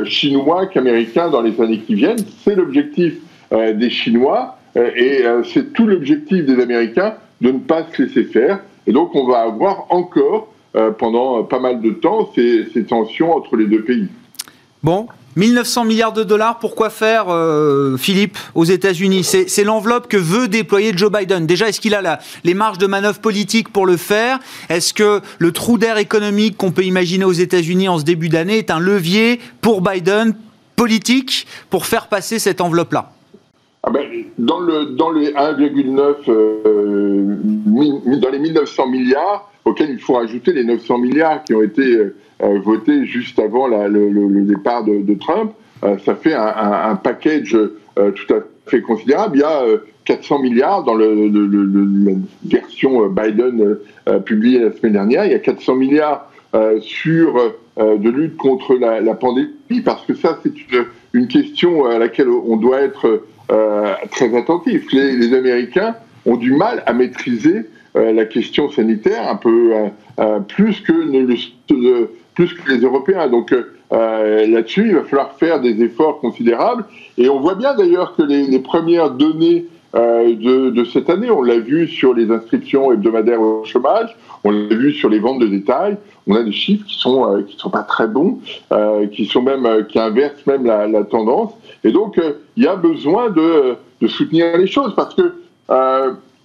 [0.05, 2.23] chinois qu'américain dans les années qui viennent.
[2.43, 3.15] C'est l'objectif
[3.51, 8.60] des Chinois et c'est tout l'objectif des Américains de ne pas se laisser faire.
[8.88, 10.47] Et donc, on va avoir encore,
[10.97, 14.08] pendant pas mal de temps, ces, ces tensions entre les deux pays.
[14.81, 19.23] Bon, 1900 milliards de dollars, pourquoi faire, euh, Philippe, aux États-Unis?
[19.23, 21.45] C'est l'enveloppe que veut déployer Joe Biden.
[21.45, 24.39] Déjà, est-ce qu'il a les marges de manœuvre politique pour le faire?
[24.69, 28.57] Est-ce que le trou d'air économique qu'on peut imaginer aux États-Unis en ce début d'année
[28.57, 30.33] est un levier pour Biden
[30.77, 33.11] politique pour faire passer cette enveloppe-là?
[33.83, 34.05] Ah ben,
[34.37, 37.35] dans, le, dans les 1,9, euh,
[38.17, 42.15] dans les 1900 milliards, auxquels il faut rajouter les 900 milliards qui ont été euh,
[42.39, 45.52] voté juste avant le, départ de, Trump,
[45.84, 49.38] euh, ça fait un, package euh, tout à fait considérable.
[49.38, 49.63] Il y a
[50.06, 51.08] 400 milliards dans la
[52.45, 53.78] version Biden
[54.25, 55.25] publiée la semaine dernière.
[55.25, 56.32] Il y a 400 milliards
[56.82, 60.54] sur de lutte contre la, pandémie, parce que ça, c'est
[61.13, 63.23] une, question à laquelle on doit être
[64.12, 64.91] très attentif.
[64.91, 69.73] Les, Américains ont du mal à maîtriser la question sanitaire un peu
[70.47, 73.28] plus que le, plus que les Européens.
[73.28, 76.86] Donc euh, euh, là-dessus, il va falloir faire des efforts considérables.
[77.17, 81.60] Et on voit bien d'ailleurs que les, premières données euh, de, cette année, on l'a
[81.60, 85.97] vu sur les inscriptions hebdomadaires au chômage, on l'a vu sur les ventes de détail.
[86.28, 88.39] On a des chiffres qui sont sont pas très bons,
[89.12, 91.52] qui sont même qui inversent même la, tendance.
[91.84, 92.21] Et donc
[92.56, 95.34] il y a besoin de, de, soutenir les choses parce que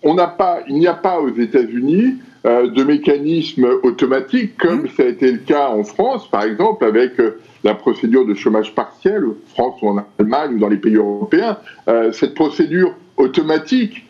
[0.05, 4.89] on n'a pas, il n'y a pas aux États-Unis euh, de mécanismes automatiques, comme mmh.
[4.97, 8.75] ça a été le cas en France, par exemple, avec euh, la procédure de chômage
[8.75, 11.57] partiel, en France ou en Allemagne ou dans les pays européens.
[11.89, 14.07] Euh, cette procédure automatique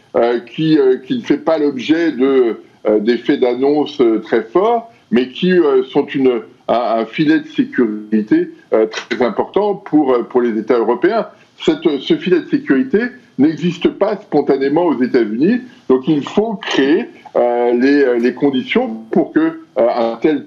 [0.47, 2.61] qui, qui, ne fait pas l'objet de,
[3.01, 5.53] d'effets d'annonce très forts, mais qui
[5.91, 11.27] sont une, un, filet de sécurité très important pour, pour les États européens.
[11.59, 12.99] Ce filet de sécurité
[13.39, 19.41] n'existe pas spontanément aux États-Unis, donc il faut créer euh, euh, les, conditions pour que
[19.41, 20.47] euh, un tel,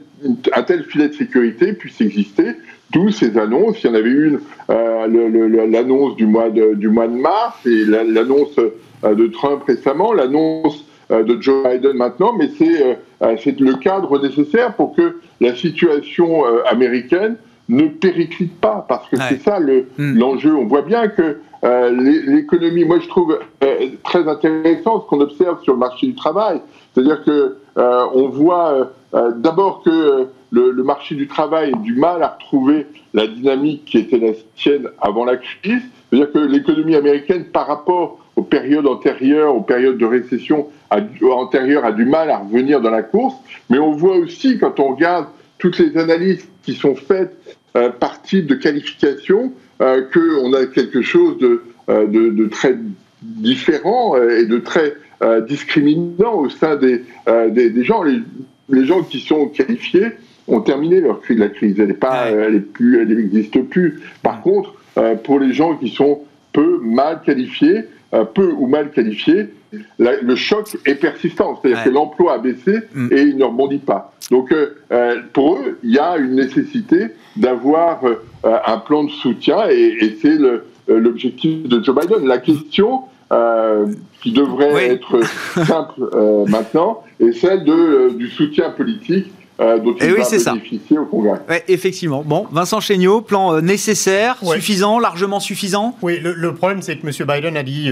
[0.56, 2.56] un filet de sécurité puisse exister.
[2.94, 3.84] D'où ces annonces.
[3.84, 4.40] Il y en avait une,
[4.70, 8.56] l'annonce du mois de, du mois de mars et l'annonce
[9.04, 15.20] de Trump récemment, l'annonce de Joe Biden maintenant, mais c'est le cadre nécessaire pour que
[15.42, 17.36] la situation américaine
[17.70, 20.18] ne périclite pas, parce que c'est ça hmm.
[20.18, 20.56] l'enjeu.
[20.56, 23.40] On voit bien que l'économie, moi je trouve
[24.04, 26.62] très intéressant ce qu'on observe sur le marché du travail,
[26.98, 31.94] c'est-à-dire que euh, on voit euh, euh, d'abord que le, marché du travail a du
[31.94, 35.84] mal à retrouver la dynamique qui était la sienne avant la crise.
[36.10, 41.92] C'est-à-dire que l'économie américaine, par rapport aux périodes antérieures, aux périodes de récession antérieures, a
[41.92, 43.36] du mal à revenir dans la course.
[43.70, 47.36] Mais on voit aussi, quand on regarde toutes les analyses qui sont faites
[48.00, 52.76] par type de qualification, qu'on a quelque chose de, de très
[53.22, 58.04] différent et de très euh, discriminant au sein des, euh, des, gens.
[58.04, 60.10] Les, gens qui sont qualifiés
[60.48, 61.40] ont terminé leur crise.
[61.40, 64.00] La crise, elle n'est pas, elle est plus, elle n'existe plus.
[64.22, 64.76] Par contre,
[65.24, 66.22] pour les gens qui sont
[66.54, 67.86] peu mal qualifiés,
[68.36, 69.48] peu ou mal qualifiés,
[69.98, 71.60] le choc est persistant.
[71.60, 73.08] C'est-à-dire que l'emploi a baissé mm.
[73.12, 74.14] et il ne rebondit pas.
[74.30, 74.54] Donc,
[75.34, 78.02] pour eux, il y a une nécessité d'avoir
[78.44, 80.38] un plan de soutien et, et c'est
[80.88, 82.28] l'objectif de Joe Biden.
[82.28, 83.88] La question, euh,
[84.24, 85.20] qui devrait être
[85.66, 89.28] simple euh, maintenant, et celle de, euh, du soutien politique
[89.60, 91.42] dont il va bénéficier au Congrès.
[91.68, 92.24] effectivement.
[92.24, 95.98] Bon, Vincent Chéniaud, plan nécessaire, suffisant, largement suffisant?
[96.02, 97.28] Oui, le, problème, c'est que M.
[97.28, 97.90] Biden a dit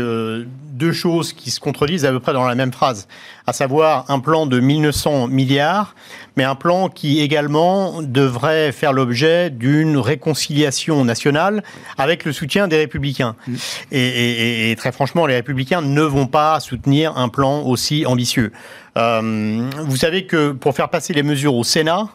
[0.75, 3.07] deux choses qui se contredisent à peu près dans la même phrase,
[3.47, 5.95] à savoir un plan de 1900 milliards,
[6.35, 11.63] mais un plan qui également devrait faire l'objet d'une réconciliation nationale
[11.97, 13.35] avec le soutien des républicains.
[13.47, 13.55] Mm.
[13.91, 18.51] Et, très franchement, les républicains ne vont pas soutenir un plan aussi ambitieux.
[18.97, 22.07] Euh, vous savez que pour faire passer les mesures au Sénat,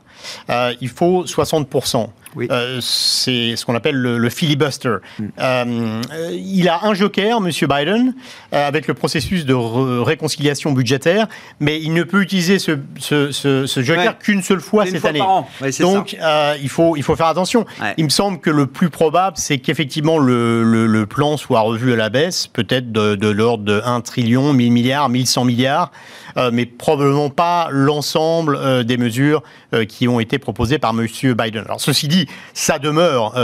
[0.50, 2.10] euh, il faut 60%.
[2.38, 4.96] Euh, c'est ce qu'on appelle le, filibuster.
[5.18, 5.24] Mm.
[5.38, 7.50] Euh, il a un joker, M.
[7.50, 8.14] Biden,
[8.52, 11.26] avec le processus de réconciliation budgétaire,
[11.58, 15.22] mais il ne peut utiliser ce, ce, joker qu'une seule fois cette année.
[15.80, 16.16] Donc
[16.60, 17.66] il, faut, il faut faire attention.
[17.96, 21.96] Il me semble que le plus probable, c'est qu'effectivement le, le, plan soit revu à
[21.96, 25.90] la baisse, peut-être de, de l'ordre de 1 trillion, 1000 milliards, 1100 milliards.
[26.36, 29.42] Euh, mais probablement pas l'ensemble euh, des mesures
[29.74, 31.06] euh, qui ont été proposées par M.
[31.34, 31.64] Biden.
[31.64, 32.19] Alors ceci dit,
[32.54, 33.34] ça demeure,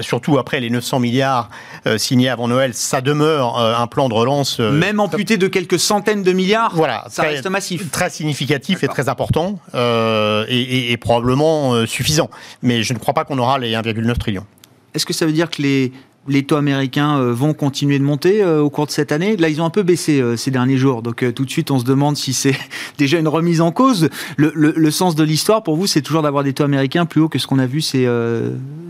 [0.00, 1.50] surtout après les 900 milliards
[1.96, 4.58] signés avant Noël, ça demeure un plan de relance.
[4.60, 7.90] Même amputé de quelques centaines de milliards, voilà, ça reste massif.
[7.90, 12.30] Très significatif et très important, et, et, probablement suffisant.
[12.62, 14.46] Mais je ne crois pas qu'on aura les 1,9 trillions.
[14.94, 15.92] Est-ce que ça veut dire que les
[16.28, 19.36] les taux américains euh, vont continuer de monter euh, au cours de cette année.
[19.36, 21.02] Là, ils ont un peu baissé euh, ces derniers jours.
[21.02, 22.56] Donc, tout de suite, on se demande si c'est
[22.98, 24.10] déjà une remise en cause.
[24.36, 27.38] Le, sens de l'histoire, pour vous, c'est toujours d'avoir des taux américains plus hauts que
[27.38, 28.08] ce qu'on a vu ces,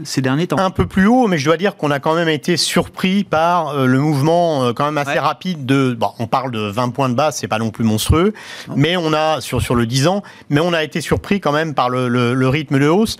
[0.02, 0.58] ces derniers temps.
[0.58, 3.86] Un peu plus haut, mais je dois dire qu'on a quand même été surpris par
[3.86, 5.94] le mouvement quand même assez rapide de.
[5.98, 8.32] Bon, on parle de 20 points de base, c'est pas non plus monstrueux,
[8.76, 11.74] mais on a sur sur le 10 ans, mais on a été surpris quand même
[11.74, 13.18] par le, le rythme de hausse.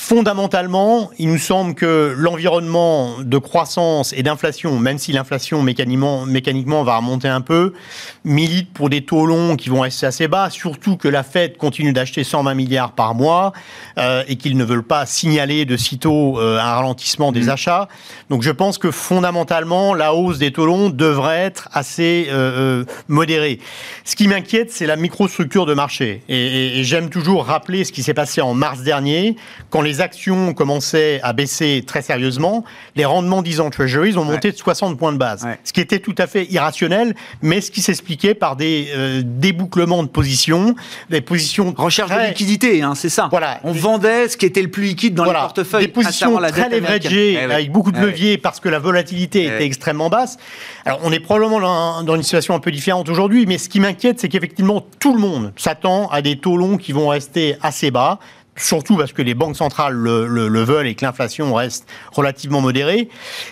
[0.00, 6.84] Fondamentalement, il nous semble que l'environnement de croissance et d'inflation, même si l'inflation mécaniquement, mécaniquement
[6.84, 7.74] va remonter un peu,
[8.24, 11.92] milite pour des taux longs qui vont rester assez bas, surtout que la Fed continue
[11.92, 13.52] d'acheter 120 milliards par mois
[13.98, 17.50] euh, et qu'ils ne veulent pas signaler de sitôt euh, un ralentissement des mmh.
[17.50, 17.88] achats.
[18.30, 23.58] Donc je pense que fondamentalement, la hausse des taux longs devrait être assez euh, modérée.
[24.04, 26.22] Ce qui m'inquiète, c'est la microstructure de marché.
[26.28, 29.34] Et, et j'aime toujours rappeler ce qui s'est passé en mars dernier,
[29.70, 32.64] quand les actions commençaient à baisser très sérieusement,
[32.96, 35.46] les rendements 10 ans Treasuries ont monté de 60 points de base.
[35.64, 40.02] Ce qui était tout à fait irrationnel, mais ce qui s'expliquait par des euh, débouclements
[40.02, 40.74] de positions,
[41.10, 41.74] des positions...
[41.76, 43.28] Recherche de liquidité, hein, c'est ça.
[43.30, 43.60] Voilà.
[43.64, 45.86] On vendait ce qui était le plus liquide dans les portefeuilles.
[45.86, 49.44] Des positions la très leveragées, eh avec beaucoup de eh leviers, parce que la volatilité
[49.44, 50.36] eh était extrêmement basse.
[50.84, 53.80] Alors, on est probablement dans, dans une situation un peu différente aujourd'hui, mais ce qui
[53.80, 57.90] m'inquiète, c'est qu'effectivement, tout le monde s'attend à des taux longs qui vont rester assez
[57.90, 58.18] bas
[58.58, 63.08] surtout parce que les banques centrales le, veulent et que l'inflation reste relativement modérée.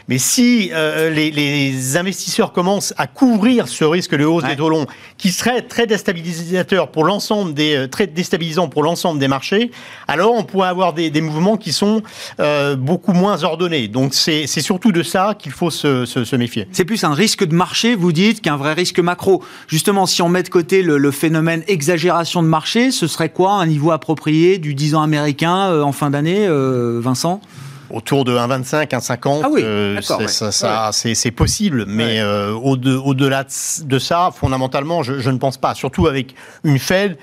[0.09, 4.87] Mais si euh, les, investisseurs commencent à couvrir ce risque de hausse des taux longs,
[5.19, 9.71] qui serait très déstabilisateur pour l'ensemble des euh, très déstabilisant pour l'ensemble des marchés,
[10.09, 12.03] alors on pourrait avoir des, mouvements qui sont
[12.41, 13.89] euh, beaucoup moins ordonnés.
[13.89, 16.69] Donc c'est surtout de ça qu'il faut se, se, méfier.
[16.73, 19.43] C'est plus un risque de marché, vous dites, qu'un vrai risque macro.
[19.69, 23.53] Justement, si on met de côté le, le phénomène exagération de marché, ce serait quoi
[23.53, 27.41] un niveau approprié du 10 ans américain euh, en fin d'année, euh, Vincent?
[27.89, 33.45] Autour de 1,25, 1,50, ah euh, c'est possible, mais au-delà
[33.85, 35.77] de, ça, fondamentalement, je, ne pense pas.
[35.77, 37.17] Surtout avec une Fed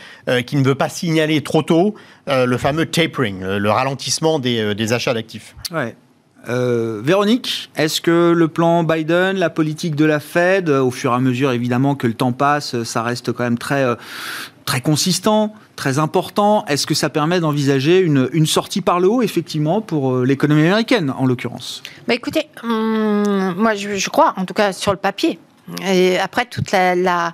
[0.46, 1.96] qui ne veut pas signaler trop tôt
[2.28, 5.54] le fameux tapering, le ralentissement des, achats d'actifs.
[6.48, 6.54] Ouais.
[7.02, 11.20] Véronique, est-ce que le plan Biden, la politique de la Fed, au fur et à
[11.20, 13.86] mesure évidemment que le temps passe, ça reste quand même très,
[14.66, 16.66] très consistant très important.
[16.68, 21.14] Est-ce que ça permet d'envisager une, sortie par le haut, effectivement, pour euh, l'économie américaine,
[21.18, 21.82] en l'occurrence?
[22.08, 25.40] Bah Écoutez, hum, moi je, crois, en tout cas sur le papier.
[25.86, 27.34] Et après, toute la,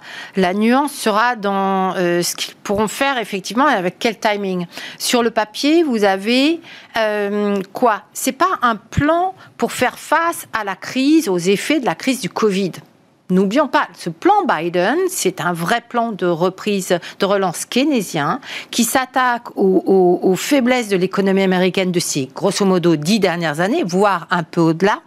[0.53, 4.67] nuance sera dans euh, ce qu'ils pourront faire effectivement et avec quel timing.
[4.99, 6.61] Sur le papier, vous avez
[6.97, 8.03] euh, quoi?
[8.13, 12.21] C'est pas un plan pour faire face à la crise, aux effets de la crise
[12.21, 12.73] du Covid.
[13.31, 18.39] N'oublions pas, ce plan Biden, c'est un vrai plan de reprise, de relance keynésien
[18.71, 24.27] qui s'attaque aux, faiblesses de l'économie américaine de ces, grosso modo, dix dernières années, voire
[24.31, 25.01] un peu au-delà,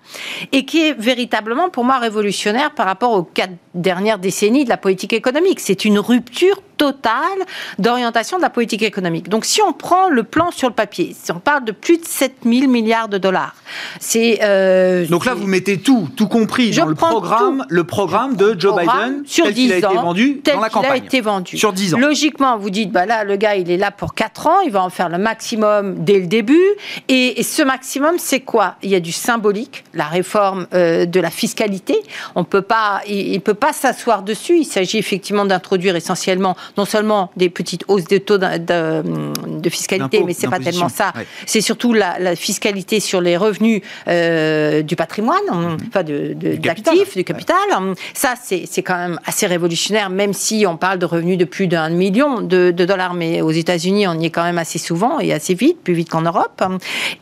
[0.53, 4.77] et qui est véritablement, pour moi, révolutionnaire par rapport aux quatre dernières décennies de la
[4.77, 5.59] politique économique.
[5.59, 7.39] C'est une rupture totale
[7.79, 9.29] d'orientation de la politique économique.
[9.29, 12.05] Donc si on prend le plan sur le papier, si on parle de plus de
[12.05, 13.55] 7 000 milliards de dollars,
[14.01, 14.41] c'est...
[14.43, 18.75] Euh, Donc là, vous mettez tout, tout compris dans le programme, le programme de Joe
[18.77, 20.91] Biden sur tel 10 qu'il a été vendu tel dans la campagne.
[20.91, 21.57] a été vendu.
[21.57, 21.99] Sur 10 ans.
[21.99, 24.83] Logiquement, vous dites, bah là, le gars, il est là pour 4 ans, il va
[24.83, 26.67] en faire le maximum dès le début.
[27.07, 28.75] Et, et ce maximum, c'est quoi?
[28.83, 31.97] Il y a du symbolique, la réforme euh, de la fiscalité.
[32.35, 34.59] On peut pas, il ne peut pas s'asseoir dessus.
[34.59, 39.03] Il s'agit effectivement d'introduire essentiellement non seulement des petites hausses de taux de, de,
[39.61, 41.13] de fiscalité, mais c'est pas tellement ça.
[41.17, 41.27] Ouais.
[41.47, 45.41] C'est surtout la, la fiscalité sur les revenus euh, du patrimoine,
[45.89, 46.57] enfin de, de- Mhm.
[46.57, 46.95] Du capital.
[47.17, 47.57] du capital.
[48.15, 51.67] Ça, c'est c'est quand même assez révolutionnaire, même si on parle de revenus de plus
[51.67, 53.15] d'un million de, dollars.
[53.15, 56.09] Mais aux États-Unis, on y est quand même assez souvent et assez vite, plus vite
[56.11, 56.63] qu'en Europe.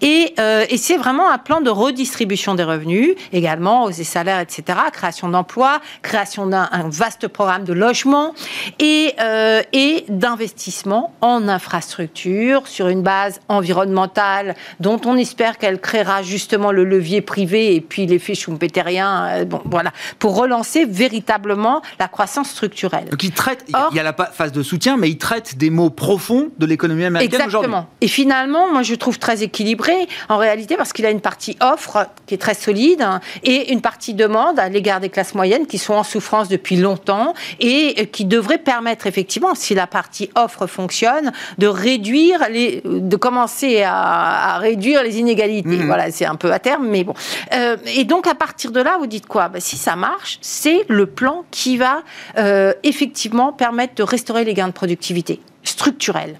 [0.02, 4.40] Et, euh, et c'est vraiment un plan de redistribution des revenus, également hausse des salaires,
[4.40, 8.34] etc., création d'emplois, création d'un un vaste programme de logement
[8.78, 9.29] et, euh,
[9.72, 16.84] et d'investissement en infrastructure sur une base environnementale dont on espère qu'elle créera justement le
[16.84, 23.06] levier privé et puis l'effet schumpeterien, euh, bon, voilà, pour relancer véritablement la croissance structurelle.
[23.10, 25.08] Donc il traite, il y a- Or- il y a la phase de soutien, mais
[25.08, 27.68] il traite des mots profonds de l'économie américaine aujourd'hui.
[27.70, 27.86] Exactement.
[28.00, 32.06] Et finalement, moi, je trouve très équilibré, en réalité, parce qu'il a une partie offre
[32.26, 35.78] qui est très solide hein, et une partie demande à l'égard des classes moyennes qui
[35.78, 39.19] sont en souffrance depuis longtemps et euh, qui devrait permettre, effectivement,
[39.54, 45.68] si la partie offre fonctionne, de réduire les, de commencer à, à réduire les inégalités.
[45.68, 45.86] Mhm.
[45.86, 47.14] Voilà, c'est un peu à terme, mais bon.
[47.54, 49.48] Euh, et donc, à partir de là, vous dites quoi?
[49.48, 52.02] Ben, Si ça marche, c'est le plan qui va
[52.38, 56.38] euh, effectivement permettre de restaurer les gains de productivité structurels.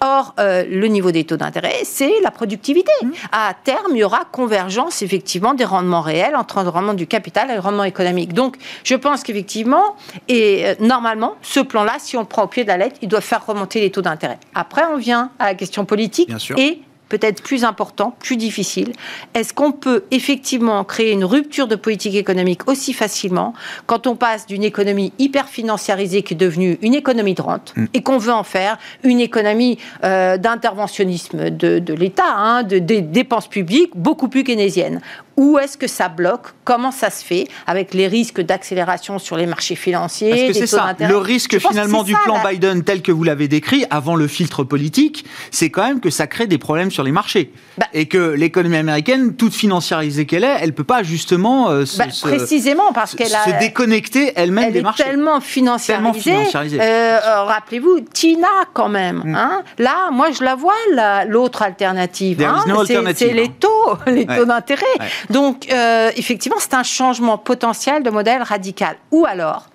[0.00, 2.90] Or, euh, le niveau des taux d'intérêt, c'est la productivité.
[3.30, 7.50] À terme, il y aura convergence effectivement des rendements réels entre le rendement du capital
[7.50, 8.32] et le rendement économique.
[8.32, 9.96] Donc, je pense qu'effectivement,
[10.28, 13.08] et euh, normalement, ce plan-là, si on le prend au pied de la lettre, il
[13.08, 14.38] doit faire remonter les taux d'intérêt.
[14.54, 16.58] Après, on vient à la question politique Bien sûr.
[16.58, 16.82] et
[17.12, 18.92] peut-être plus important, plus difficile.
[19.34, 23.54] Est-ce qu'on peut effectivement créer une rupture de politique économique aussi facilement
[23.86, 27.86] quand on passe d'une économie hyper financiarisée qui est devenue une économie de rente Mm.
[27.94, 33.00] et qu'on veut en faire une économie euh, d'interventionnisme de, de l'État, hein, de, des
[33.00, 35.00] dépenses publiques beaucoup plus keynésiennes?
[35.36, 36.48] Où est-ce que ça bloque?
[36.64, 37.48] Comment ça se fait?
[37.66, 42.02] Avec les risques d'accélération sur les marchés financiers Parce que c'est ça, le risque finalement
[42.02, 45.70] du ça, plan la- Biden tel que vous l'avez décrit, avant le filtre politique, c'est
[45.70, 47.50] quand même que ça crée des problèmes sur les marchés.
[47.78, 51.96] Bah- et que l'économie américaine, toute financiarisée qu'elle est, elle peut pas justement euh, se,
[51.98, 55.04] Bah, se- précisément parce se- qu'elle se a déconnecter elle-même elle des est marchés.
[55.04, 55.94] tellement financiarisée.
[56.04, 56.78] Tellement financiarisée.
[56.80, 59.22] Euh, euh, Rappelez-vous, Tina quand même.
[59.24, 59.34] Mm.
[59.34, 59.62] hein.
[59.78, 62.42] Là, moi, je la vois la- l'autre alternative.
[62.42, 62.62] Hein.
[62.68, 63.54] no C'est- C'est les hein.
[63.58, 64.36] taux, les Ouais.
[64.36, 64.82] taux d'intérêt.
[65.00, 65.06] Ouais.
[65.30, 68.96] Donc, euh, effectivement, c'est un changement potentiel de modèle radical.
[69.10, 69.66] Ou alors,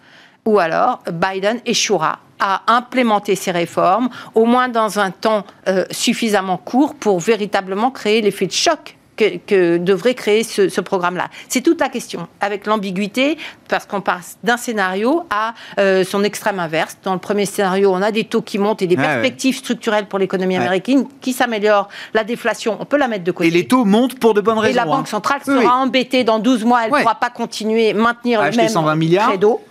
[0.45, 6.57] ou alors, Biden échouera à implémenter ces réformes, au moins dans un temps euh, suffisamment
[6.57, 11.27] court pour véritablement créer l'effet de choc que, que devrait créer ce, ce programme-là.
[11.49, 13.37] C'est toute la question, avec l'ambiguïté,
[13.67, 16.97] parce qu'on passe d'un scénario à euh, son extrême inverse.
[17.03, 19.01] Dans le premier scénario, on a des taux qui montent et des ouais.
[19.03, 20.61] perspectives structurelles pour l'économie Ouais.
[20.63, 21.89] américaine qui s'améliorent.
[22.13, 23.47] La déflation, on peut la mettre de côté.
[23.49, 24.71] Et les taux montent pour de bonnes raisons.
[24.73, 24.85] Et la hein.
[24.85, 25.87] Banque centrale Oui, sera oui.
[25.87, 27.01] embêtée dans 12 mois, elle ne Ouais.
[27.01, 29.29] pourra pas continuer, maintenir le Acheter même 120 milliards.
[29.29, 29.61] credo.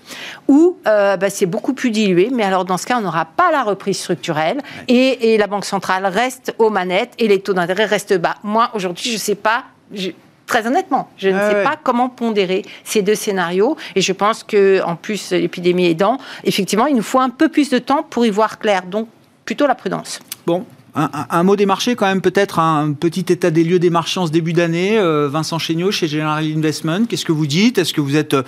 [0.48, 3.50] Ou euh, bah, c'est beaucoup plus dilué, mais alors dans ce cas, on n'aura pas
[3.50, 7.84] la reprise structurelle et, et la Banque centrale reste aux manettes et les taux d'intérêt
[7.86, 8.36] restent bas.
[8.42, 9.64] Moi, aujourd'hui, je ne sais pas.
[9.92, 10.10] je-
[10.46, 11.64] Très honnêtement, je ne sais ouais.
[11.64, 13.76] pas comment pondérer ces deux scénarios.
[13.96, 17.68] Et je pense que, en plus, l'épidémie aidant, effectivement, il nous faut un peu plus
[17.68, 18.82] de temps pour y voir clair.
[18.84, 19.08] Donc,
[19.44, 20.20] plutôt la prudence.
[20.46, 20.64] Bon,
[20.96, 24.26] un, mot des marchés quand même, peut-être un petit état des lieux des marchés en
[24.26, 24.98] ce début d'année.
[24.98, 27.76] Euh, Vincent Chéniaud chez General Investment, qu'est-ce que vous dites?
[27.76, 28.42] Est-ce que vous êtes euh,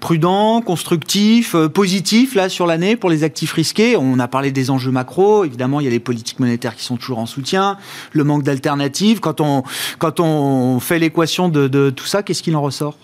[0.00, 3.96] prudent, constructif, euh, positif là sur l'année pour les actifs risqués?
[3.96, 6.96] On a parlé des enjeux macro, évidemment il y a les politiques monétaires qui sont
[6.96, 7.78] toujours en soutien,
[8.12, 9.20] le manque d'alternatives.
[9.20, 9.62] Quand on,
[9.98, 12.98] quand on fait l'équation de, tout ça, qu'est-ce qu'il en ressort?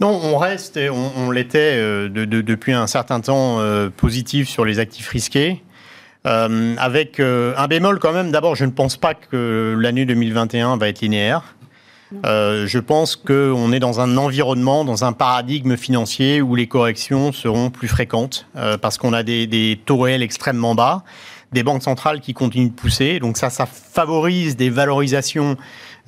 [0.00, 3.60] Non, on reste, on, on l'était de- de- depuis un certain temps
[3.96, 5.62] positif sur les actifs risqués.
[6.26, 10.76] Euh, avec euh, un bémol quand même, d'abord je ne pense pas que l'année 2021
[10.76, 11.54] va être linéaire.
[12.24, 17.32] Euh, je pense qu'on est dans un environnement, dans un paradigme financier où les corrections
[17.32, 18.46] seront plus fréquentes
[18.80, 21.02] parce qu'on a des, des taux réels extrêmement bas,
[21.52, 23.18] des banques centrales qui continuent de pousser.
[23.18, 25.56] Donc ça, ça favorise des valorisations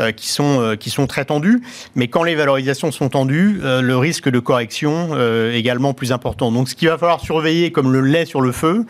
[0.01, 1.61] euh, qui, sont, euh, qui sont très tendues.
[1.97, 6.53] Mais quand les valorisations sont tendues, euh, le risque de correction est également plus important.
[6.53, 8.87] Donc ce qu'il va falloir surveiller comme le lait sur le feu,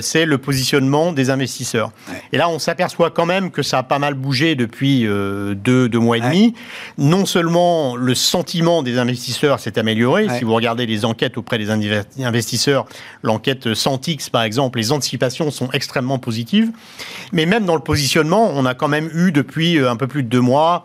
[0.00, 1.92] c'est le positionnement des investisseurs.
[2.32, 5.98] Et là, on s'aperçoit quand même que ça a pas mal bougé depuis deux, deux,
[5.98, 6.54] mois et demi.
[6.98, 11.70] Non seulement le sentiment des investisseurs s'est amélioré, si vous regardez les enquêtes auprès des
[11.70, 12.86] investisseurs,
[13.22, 16.70] l'enquête Santix par exemple, les anticipations sont extrêmement positives,
[17.32, 20.28] mais même dans le positionnement, on a quand même eu depuis un peu plus de
[20.28, 20.84] deux mois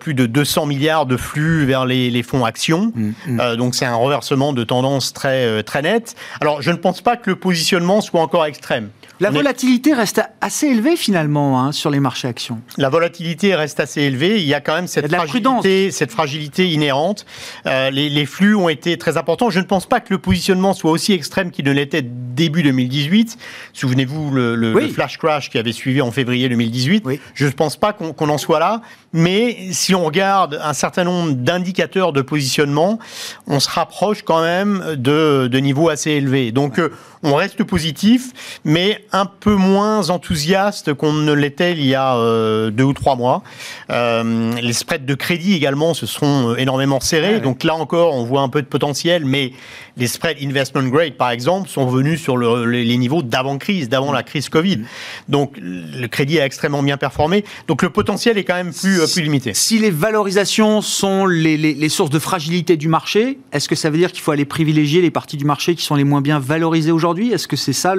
[0.00, 2.92] plus de 200 milliards de flux vers les, fonds actions.
[2.94, 3.56] Mm, mm.
[3.56, 6.14] donc c'est un reversement de tendance très, très net.
[6.40, 8.90] Alors je ne pense pas que le positionnement soit encore extrême.
[9.18, 12.60] La volatilité reste assez élevée finalement hein, sur les marchés actions.
[12.76, 14.40] La volatilité reste assez élevée.
[14.40, 17.24] Il y a quand même cette, fragilité, cette fragilité inhérente.
[17.64, 19.48] Euh, les, flux ont été très importants.
[19.48, 22.02] Je ne pense pas que le positionnement soit aussi extrême qu'il ne l'était
[22.36, 23.36] début 2018.
[23.72, 27.04] Souvenez-vous le, flash crash qui avait suivi en février 2018.
[27.34, 28.82] Je ne pense pas qu'on en soit là.
[29.12, 32.98] Mais si on regarde un certain nombre d'indicateurs de positionnement,
[33.46, 36.52] on se rapproche quand même de, de niveaux assez élevés.
[36.52, 36.90] Donc euh,
[37.22, 38.32] on reste positif,
[38.64, 43.16] mais un peu moins enthousiaste qu'on ne l'était il y a euh, deux ou trois
[43.16, 43.42] mois.
[43.90, 47.40] Euh, les spreads de crédit également se sont énormément serrés.
[47.40, 49.52] Donc là encore, on voit un peu de potentiel, mais
[49.96, 54.48] les spreads investment grade, par exemple, sont venus sur les niveaux d'avant-crise, d'avant la crise
[54.48, 54.80] Covid.
[55.28, 57.44] Donc le crédit a extrêmement bien performé.
[57.68, 59.54] Donc le potentiel est quand même plus, plus limité.
[59.54, 63.98] Si les valorisations sont les, les sources de fragilité du marché, est-ce que ça veut
[63.98, 66.90] dire qu'il faut aller privilégier les parties du marché qui sont les moins bien valorisées
[66.90, 67.30] aujourd'hui?
[67.30, 67.94] Est-ce que c'est ça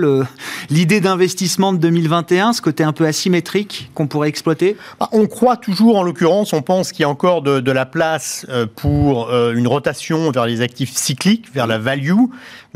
[0.70, 4.76] l'idée d'investissement de 2021, ce côté un peu asymétrique qu'on pourrait exploiter?
[5.00, 8.46] Bah, On croit toujours, en l'occurrence, on pense qu'il y a encore de, la place
[8.50, 12.26] euh, pour euh, une rotation vers les actifs cycliques, vers la value.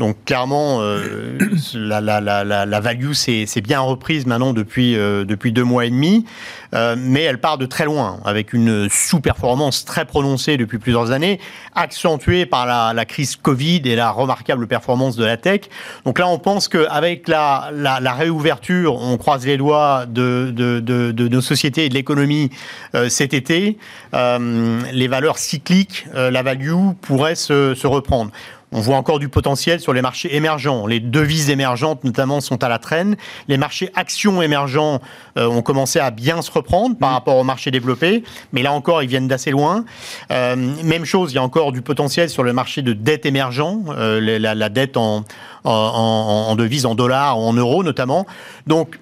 [0.02, 1.38] Donc clairement, euh,
[1.74, 6.24] la, value c'est bien reprise maintenant depuis, depuis deux mois et demi,
[6.72, 11.38] mais elle part de très loin, avec une sous-performance très prononcée depuis plusieurs années,
[11.76, 15.62] accentuée par la, crise Covid et la remarquable performance de la tech.
[16.04, 21.86] Donc là, on pense qu'avec la, la, réouverture, on croise les doigts de, nos sociétés
[21.86, 22.50] et de l'économie
[22.96, 23.78] euh, cet été,
[24.14, 26.72] euh, les valeurs cycliques, euh, la value
[27.02, 28.32] pourrait se reprendre.
[28.72, 30.86] On voit encore du potentiel sur les marchés émergents.
[30.86, 33.16] Les devises émergentes, notamment, sont à la traîne.
[33.48, 35.00] Les marchés actions émergents
[35.36, 37.12] euh, ont commencé à bien se reprendre par mm.
[37.12, 38.24] rapport aux marchés développés.
[38.52, 39.84] Mais là encore, ils viennent d'assez loin.
[40.30, 43.78] Euh, même chose, il y a encore du potentiel sur le marché de dette émergent,
[43.90, 45.24] euh, la, dette en,
[45.64, 48.26] en, devises, en dollars, en euros notamment.
[48.66, 48.98] Donc,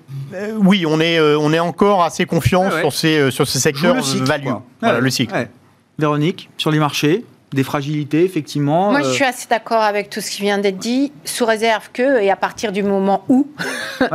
[0.59, 4.51] oui, on est, on est encore assez confiant ah sur, ces, sur ces secteurs value.
[4.81, 5.49] Voilà, le cycle.
[5.99, 8.90] Véronique, sur les marchés des fragilités, effectivement.
[8.90, 11.90] Moi, je euh, suis assez d'accord avec tout ce qui vient d'être dit, sous réserve
[11.92, 13.48] que, et à partir du moment où,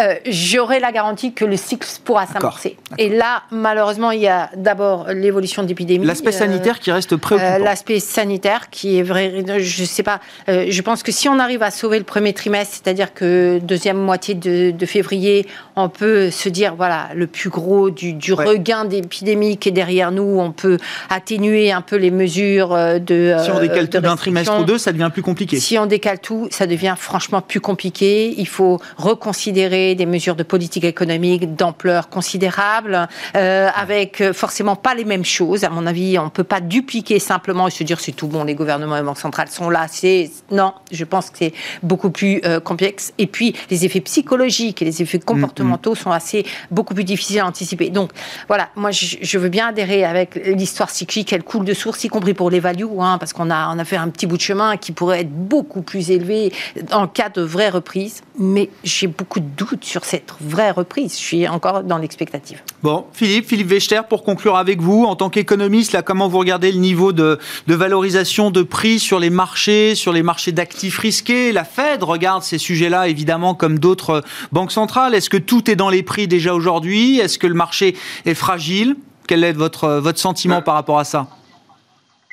[0.00, 2.76] euh, j'aurai la garantie que le cycle pourra s'amorcer.
[2.98, 6.06] Et là, malheureusement, il y a d'abord l'évolution de l'épidémie.
[6.06, 7.58] L'aspect sanitaire qui reste préoccupant.
[7.58, 11.62] L'aspect sanitaire qui est vrai, je sais pas, euh, je pense que si on arrive
[11.62, 15.46] à sauver le premier trimestre, c'est-à-dire que deuxième moitié de, février,
[15.76, 20.38] on peut se dire, voilà, le plus gros du, regain d'épidémie qui est derrière nous,
[20.38, 20.78] on peut
[21.10, 23.34] atténuer un peu les mesures euh, de.
[23.42, 25.60] Si on décale tout d'un trimestre ou deux, ça devient plus compliqué.
[25.60, 28.34] Si on décale tout, ça devient franchement plus compliqué.
[28.36, 34.94] Il faut reconsidérer des mesures de politique économique d'ampleur considérable, euh, avec euh, forcément pas
[34.94, 35.64] les mêmes choses.
[35.64, 38.44] À mon avis, on ne peut pas dupliquer simplement et se dire c'est tout bon,
[38.44, 39.86] les gouvernements et les banques centrales sont là.
[39.88, 43.12] C'est non, je pense que c'est beaucoup plus complexe.
[43.18, 45.96] Et puis les effets psychologiques et les effets comportementaux mm, mm.
[45.96, 47.90] sont assez beaucoup plus difficiles à anticiper.
[47.90, 48.10] Donc
[48.48, 52.08] voilà, moi je, je veux bien adhérer avec l'histoire cyclique, elle coule de source, y
[52.08, 54.42] compris pour les value, hein, parce qu'on a, on a fait un petit bout de
[54.42, 56.52] chemin qui pourrait être beaucoup plus élevé
[56.92, 58.22] en cas de vraie reprise.
[58.38, 61.12] Mais j'ai beaucoup de doutes sur cette vraie reprise.
[61.12, 62.62] Je suis encore dans l'expectative.
[62.82, 66.72] Bon, Philippe, Philippe Wechter, pour conclure avec vous, en tant qu'économiste, là, comment vous regardez
[66.72, 71.52] le niveau de, de valorisation de prix sur les marchés, sur les marchés d'actifs risqués?
[71.52, 74.22] La Fed regarde ces sujets-là, évidemment, comme d'autres
[74.52, 75.14] banques centrales.
[75.14, 77.18] Est-ce que tout est dans les prix déjà aujourd'hui?
[77.18, 78.96] Est-ce que le marché est fragile?
[79.26, 81.28] Quel est votre, votre sentiment par rapport à ça?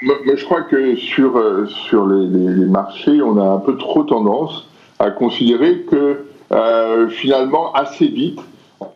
[0.01, 4.03] Moi, je crois que sur, euh, sur les, les, marchés, on a un peu trop
[4.03, 4.67] tendance
[4.99, 8.39] à considérer que euh, finalement, assez vite,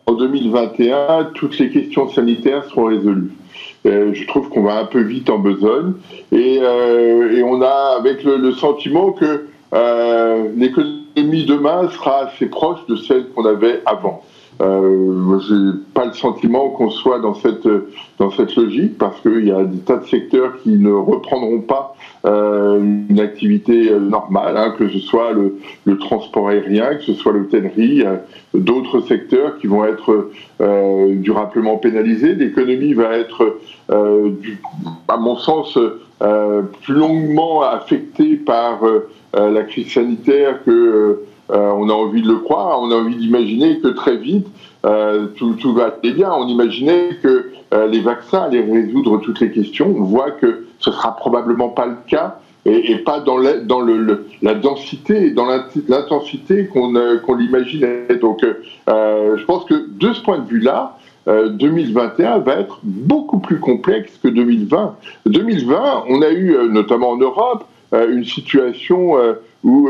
[0.06, 3.32] en 2021, toutes les questions sanitaires seront résolues.
[3.84, 5.94] Euh, je trouve qu'on va un peu vite en besogne
[6.30, 9.46] et, euh, on a avec le, sentiment que
[10.56, 14.22] l'économie demain sera assez proche de celle qu'on avait avant.
[14.60, 17.66] Euh, j'ai pas le sentiment qu'on soit dans cette
[18.18, 21.96] dans cette logique parce qu'il y a des tas de secteurs qui ne reprendront pas
[22.24, 27.32] une activité euh, normale, hein, que ce soit le, le, transport aérien, que ce soit
[27.32, 28.16] l'hôtellerie, euh,
[28.54, 32.34] d'autres secteurs qui vont être euh, durablement pénalisés.
[32.34, 33.58] L'économie va être,
[34.40, 34.58] du,
[35.08, 35.78] à mon sens,
[36.82, 38.80] plus longuement affectée par
[39.34, 43.88] la crise sanitaire que on a envie de le croire, on a envie d'imaginer que
[43.88, 44.46] très vite,
[45.36, 46.32] tout, tout, va aller bien.
[46.32, 47.50] On imaginait que
[47.90, 49.94] les vaccins allaient résoudre toutes les questions.
[49.96, 53.54] On voit que ce sera probablement pas le cas et, pas dans, la,
[54.54, 55.46] densité, dans
[55.88, 58.18] l'intensité qu'on l'imaginait.
[58.20, 58.44] Donc,
[58.86, 64.28] je pense que de ce point de vue-là, 2021 va être beaucoup plus complexe que
[64.28, 64.96] 2020.
[65.26, 69.16] 2020, on a eu, notamment en Europe, une situation
[69.64, 69.88] où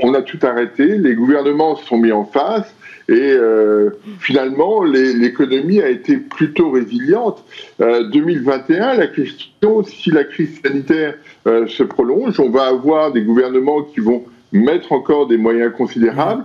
[0.00, 2.74] on a tout arrêté, les gouvernements se sont mis en face
[3.08, 7.44] et euh, finalement l'économie a été plutôt résiliente.
[7.78, 11.14] 2021, euh, la question, si la crise sanitaire
[11.46, 16.44] euh, se prolonge, on va avoir des gouvernements qui vont mettre encore des moyens considérables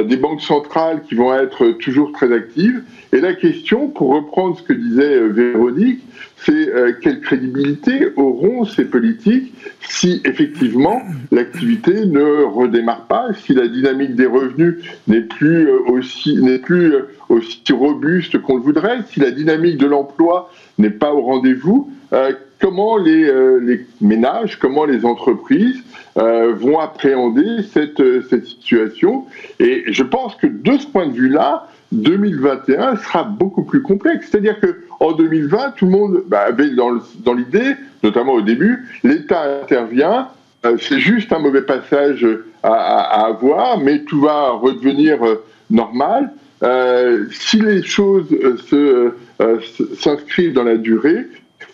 [0.00, 2.82] des banques centrales qui vont être toujours très actives.
[3.12, 6.00] Et la question, pour reprendre ce que disait Véronique,
[6.44, 13.68] c'est euh, quelle crédibilité auront ces politiques si effectivement l'activité ne redémarre pas, si la
[13.68, 14.76] dynamique des revenus
[15.06, 19.76] n'est plus euh, aussi n'est plus euh, aussi robuste qu'on le voudrait, si la dynamique
[19.78, 21.90] de l'emploi n'est pas au rendez-vous,
[22.62, 25.82] comment les, les, ménages, comment les entreprises
[26.16, 29.26] vont appréhender cette, cette situation
[29.58, 34.28] Et je pense que de ce point de vue-là, 2021 sera beaucoup plus complexe.
[34.30, 36.92] C'est-à-dire que en 2020, tout le monde bah, avait dans,
[37.34, 40.28] l'idée, notamment au début, l'État intervient,
[40.64, 42.26] euh, c'est juste un mauvais passage
[42.62, 46.32] à, avoir, mais tout va redevenir euh, normal.
[46.62, 48.26] Euh, si les choses
[49.98, 51.26] s'inscrivent dans la durée,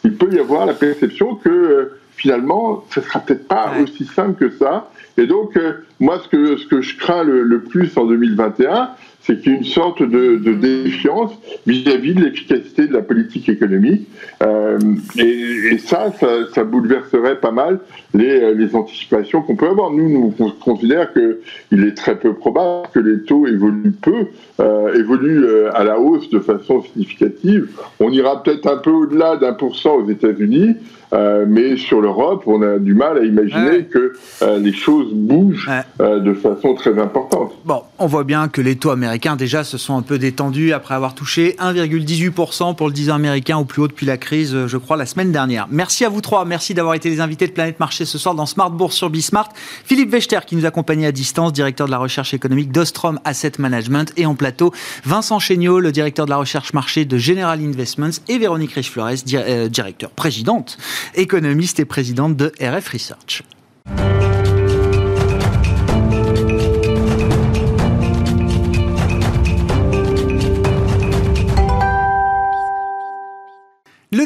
[0.04, 4.56] il peut y avoir la perception que finalement, ce sera peut-être pas aussi simple que
[4.56, 4.90] ça.
[5.16, 5.58] Et donc,
[6.00, 8.90] moi, ce que, ce que je crains le plus en 2021,
[9.28, 11.32] c'est une sorte de, défiance
[11.66, 14.08] vis-à-vis de l'efficacité de la politique économique.
[14.42, 14.78] Euh,
[15.18, 16.12] et, ça,
[16.54, 17.80] ça, bouleverserait pas mal
[18.14, 19.90] les, les anticipations qu'on peut avoir.
[19.90, 24.28] Nous, nous on considère qu'il est très peu probable que les taux évoluent peu,
[24.60, 27.68] euh, évoluent euh, à la hausse de façon significative.
[28.00, 30.76] On ira peut-être un peu au-delà d'un pour cent aux États-Unis,
[31.12, 35.70] euh, mais sur l'Europe, on a du mal à imaginer que euh, les choses bougent
[36.00, 37.52] euh, de façon très importante.
[37.64, 40.94] Bon, on voit bien que les taux américains déjà se sont un peu détendus après
[40.94, 44.76] avoir touché 1,18% pour le 10 ans américain au plus haut depuis la crise, je
[44.76, 45.66] crois, la semaine dernière.
[45.70, 48.46] Merci à vous trois, merci d'avoir été les invités de Planète Marché ce soir dans
[48.46, 49.48] Smart Bourse sur Bismart.
[49.84, 54.12] Philippe Wechter qui nous accompagnait à distance, directeur de la recherche économique d'Ostrom Asset Management
[54.16, 54.72] et en plateau
[55.04, 59.24] Vincent Chéniaud, le directeur de la recherche marché de General Investments et Véronique Riche-Flores,
[59.70, 60.76] directeur présidente
[61.14, 63.42] économiste et présidente de RF Research.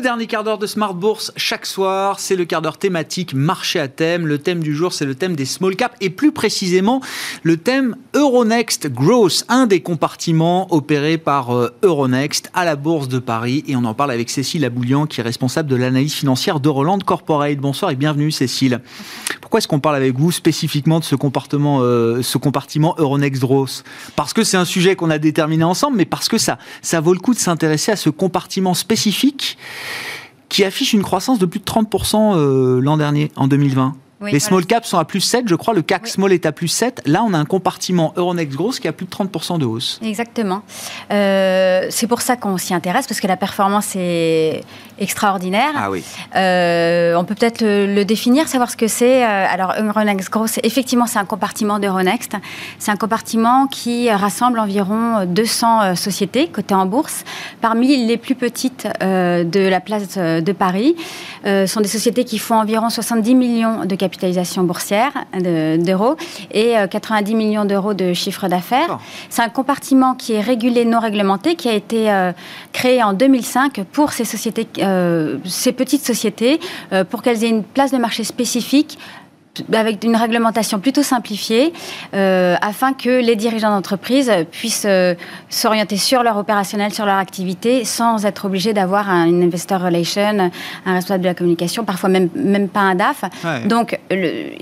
[0.03, 3.87] Dernier quart d'heure de Smart Bourse chaque soir, c'est le quart d'heure thématique marché à
[3.87, 4.27] thème.
[4.27, 7.01] Le thème du jour, c'est le thème des small caps et plus précisément
[7.45, 13.21] le thème Euronext Growth, un des compartiments opérés par euh, Euronext à la Bourse de
[13.21, 13.63] Paris.
[13.69, 17.59] Et on en parle avec Cécile Aboulian, qui est responsable de l'analyse financière d'Euroland Corporate.
[17.59, 18.81] Bonsoir et bienvenue Cécile.
[19.41, 23.85] Pourquoi est-ce qu'on parle avec vous spécifiquement de ce comportement, euh, ce compartiment Euronext Growth?
[24.17, 27.15] Parce que c'est un sujet qu'on a déterminé ensemble, mais parce que ça, ça vaut
[27.15, 29.57] le coup de s'intéresser à ce compartiment spécifique
[30.49, 33.95] qui affiche une croissance de plus de 30% euh, l'an dernier, en 2020
[34.31, 35.75] les small caps sont à plus 7, je crois.
[35.75, 37.03] Le CAC small est à plus 7.
[37.07, 39.99] Là, on a un compartiment Euronext Gross qui a plus de 30% de hausse.
[40.03, 40.63] Exactement.
[41.11, 44.63] Euh, c'est pour ça qu'on s'y intéresse, parce que la performance est
[45.03, 45.73] extraordinaire.
[45.77, 46.05] Ah oui.
[46.37, 49.25] Euh, on peut peut-être le, définir, savoir ce que c'est.
[49.25, 52.37] Euh, alors, Euronext Gross, effectivement, c'est un compartiment d'Euronext.
[52.79, 57.25] C'est un compartiment qui rassemble environ 200 sociétés cotées en bourse.
[57.61, 60.97] Parmi les plus petites de la place de Paris,
[61.67, 65.13] sont des sociétés qui font environ 70 millions de capitalisation boursière
[65.79, 66.17] d'euros
[66.53, 68.99] et 90 euh, millions d'euros de chiffre d'affaires.
[69.29, 72.33] C'est un compartiment qui est régulé, non réglementé, qui a été euh,
[72.73, 74.92] créé en 2005 pour ces sociétés, euh,
[75.45, 76.61] ces petites sociétés,
[77.11, 78.99] pour qu'elles aient une place de marché spécifique
[79.73, 81.73] avec une réglementation plutôt simplifiée,
[82.15, 85.15] euh, afin que les dirigeants d'entreprise puissent euh,
[85.51, 90.51] s'orienter sur leur opérationnel, sur leur activité, sans être obligés d'avoir un investor relation,
[90.87, 93.25] un responsable de la communication, parfois même, même pas un DAF.
[93.67, 93.99] Donc,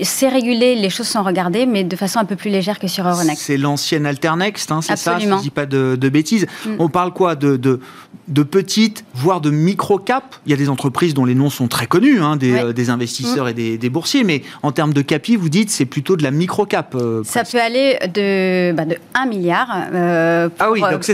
[0.01, 3.07] c'est régulé, les choses sont regardées, mais de façon un peu plus légère que sur
[3.07, 3.41] Euronext.
[3.41, 6.47] C'est l'ancienne Alternext, hein, c'est ça, je ne dis pas de, bêtises.
[6.65, 6.75] Mm.
[6.79, 7.79] On parle quoi de, de,
[8.27, 11.87] de, petites, voire de micro-cap Il y a des entreprises dont les noms sont très
[11.87, 13.49] connus, hein, des, euh, des, investisseurs mm.
[13.49, 16.31] et des, des boursiers, mais en termes de capi, vous dites c'est plutôt de la
[16.31, 16.95] micro-cap.
[16.95, 21.13] Euh, ça peut aller de, bah, de 1 milliard euh, ah oui, donc ça.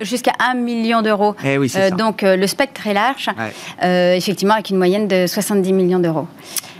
[0.00, 1.34] jusqu'à 1 million d'euros.
[1.44, 3.28] Eh oui, euh, donc le spectre est large,
[3.82, 6.26] effectivement avec une moyenne de 70 millions d'euros.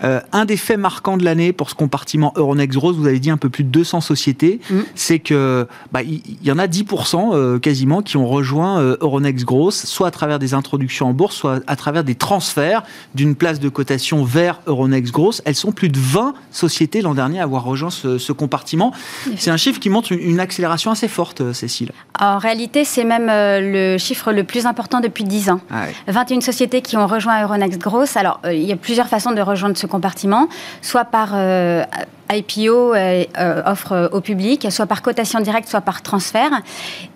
[0.04, 3.30] Euh, un des faits marquants de l'année pour ce compartiment Euronext Growth, vous avez dit
[3.30, 4.80] un peu plus de 200 sociétés, mm.
[4.94, 9.44] c'est que bah, il y, en a 10% euh, quasiment qui ont rejoint euh, Euronext
[9.44, 12.82] Growth, soit à travers des introductions en bourse, soit à travers des transferts
[13.14, 15.42] d'une place de cotation vers Euronext Growth.
[15.44, 18.92] Elles sont plus de 20 sociétés l'an dernier à avoir rejoint ce, compartiment.
[19.36, 21.90] C'est un chiffre qui montre une, accélération assez forte, Cécile.
[22.18, 25.60] En réalité, c'est même le chiffre le plus important depuis 10 ans.
[26.06, 28.16] 21 ah sociétés qui ont rejoint Euronext Growth.
[28.16, 30.48] Alors, il y a plusieurs façons de rejoindre ce compartiment,
[30.80, 31.84] soit par euh,
[32.32, 33.24] IPO, euh,
[33.66, 36.50] offre au public, soit par cotation directe, soit par transfert.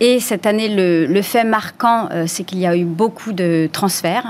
[0.01, 4.27] Et cette année, le, fait marquant, euh, c'est qu'il y a eu beaucoup de transferts.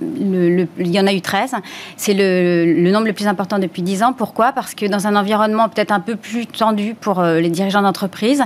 [0.00, 1.54] il y en a eu 13.
[1.96, 4.12] C'est le, nombre le plus important depuis 10 ans.
[4.12, 4.52] Pourquoi?
[4.52, 8.42] Parce que dans un environnement peut-être un peu plus tendu pour les dirigeants d'entreprise,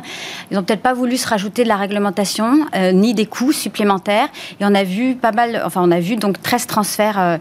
[0.51, 4.29] ils n'ont peut-être pas voulu se rajouter de la réglementation, ni des coûts supplémentaires.
[4.61, 7.39] Et on a vu pas mal, enfin on a vu donc 13 transferts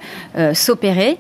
[0.53, 1.17] s'opérer.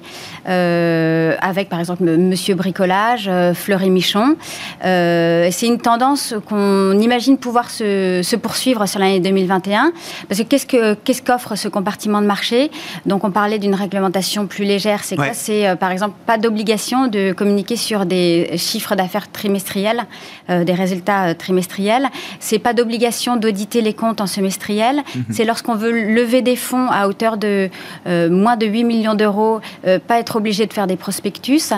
[0.47, 2.95] Euh, avec par exemple Monsieur Bricolage,
[3.27, 4.35] euh, Fleury Michon.
[4.83, 9.91] Euh, c'est une tendance qu'on imagine pouvoir se, poursuivre sur l'année 2021,
[10.27, 12.71] parce que qu'est-ce que qu'est-ce qu'offre ce compartiment de marché?
[13.05, 15.03] Donc on parlait d'une réglementation plus légère.
[15.03, 15.33] C'est quoi?
[15.33, 20.05] C'est par exemple pas d'obligation de communiquer sur des chiffres d'affaires trimestriels,
[20.49, 22.09] des résultats trimestriels.
[22.39, 24.97] C'est pas d'obligation d'auditer les comptes en semestriel.
[24.97, 25.25] Mhm.
[25.31, 27.69] C'est lorsqu'on veut lever des fonds à hauteur de
[28.05, 29.61] moins de 8 millions d'euros,
[30.07, 31.71] pas être obligé de faire des prospectus.
[31.71, 31.77] Ah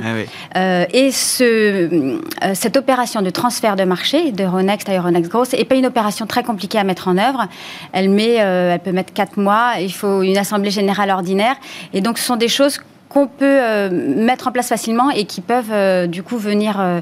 [0.55, 1.11] euh, et
[1.41, 2.19] euh,
[2.53, 6.43] cette opération de transfert de marché d'Euronext à Euronext Growth n'est pas une opération très
[6.43, 7.47] compliquée à mettre en œuvre.
[7.91, 9.73] Elle, met, euh, elle peut mettre quatre mois.
[9.79, 11.55] Il faut une assemblée générale ordinaire.
[11.93, 16.07] Et donc, ce sont des choses qu'on peut mettre en place facilement et qui peuvent
[16.07, 16.99] du coup venir euh,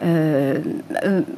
[0.00, 0.60] euh,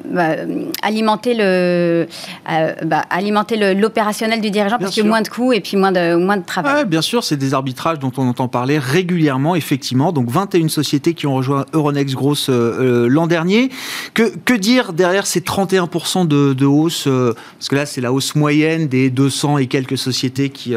[0.05, 0.37] bah,
[0.83, 2.07] alimenter le
[2.51, 5.79] euh, bah, alimenter l'opérationnel du dirigeant parce qu'il y a moins de coûts et puis
[5.79, 6.85] moins de moins de travail.
[6.85, 10.13] bien sûr, c'est des arbitrages dont on entend parler régulièrement, effectivement.
[10.13, 13.71] Donc 21 sociétés qui ont rejoint Euronext Gross l'an dernier.
[14.13, 18.35] Que, que dire derrière ces 31% de, de, hausse Parce que là, c'est la hausse
[18.35, 20.75] moyenne des 200 et quelques sociétés qui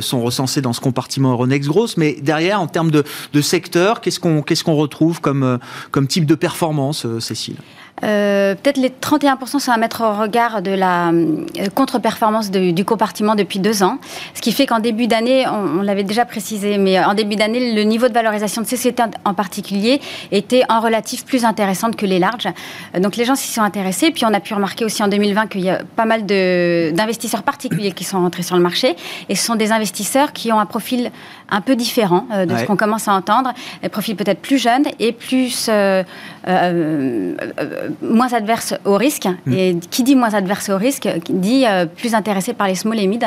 [0.00, 1.96] sont recensées dans ce compartiment Euronext Gross.
[1.96, 5.58] Mais derrière, en termes de, de secteur, qu'est-ce qu'on qu'est-ce qu'on retrouve comme,
[5.90, 7.56] comme type de performance Cécile
[8.04, 11.44] euh, peut-être les 31% sont à mettre au regard de la euh,
[11.74, 13.98] contre-performance du compartiment depuis deux ans.
[14.34, 17.82] Ce qui fait qu'en début d'année, on, l'avait déjà précisé, mais en début d'année, le
[17.82, 20.00] niveau de valorisation de ces sociétés en particulier
[20.32, 22.48] était en relatif plus intéressante que les larges.
[22.96, 24.10] Euh, donc les gens s'y sont intéressés.
[24.10, 27.92] Puis on a pu remarquer aussi en 2020 qu'il y a pas mal d'investisseurs particuliers
[27.92, 28.96] qui sont rentrés sur le marché.
[29.28, 31.12] Et ce sont des investisseurs qui ont un profil
[31.50, 33.52] un peu différent de ce qu'on commence à entendre.
[33.82, 35.68] Un profil peut-être plus jeune et plus
[36.46, 39.28] moins adverse au risque.
[39.46, 39.52] Mm.
[39.52, 43.06] Et qui dit moins adverse au risque dit euh, plus intéressé par les small et
[43.06, 43.24] mid,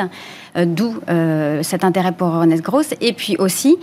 [0.56, 2.94] euh, d'où euh, cet intérêt pour Euronext Growth.
[3.00, 3.76] Et puis aussi,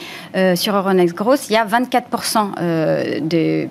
[0.55, 3.67] sur Euronext Growth, il y a 24% de,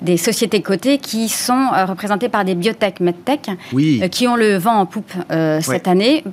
[0.00, 3.50] des sociétés cotées qui sont représentées par des biotech, medtech,
[4.10, 5.12] qui ont le vent en poupe
[5.60, 6.24] cette année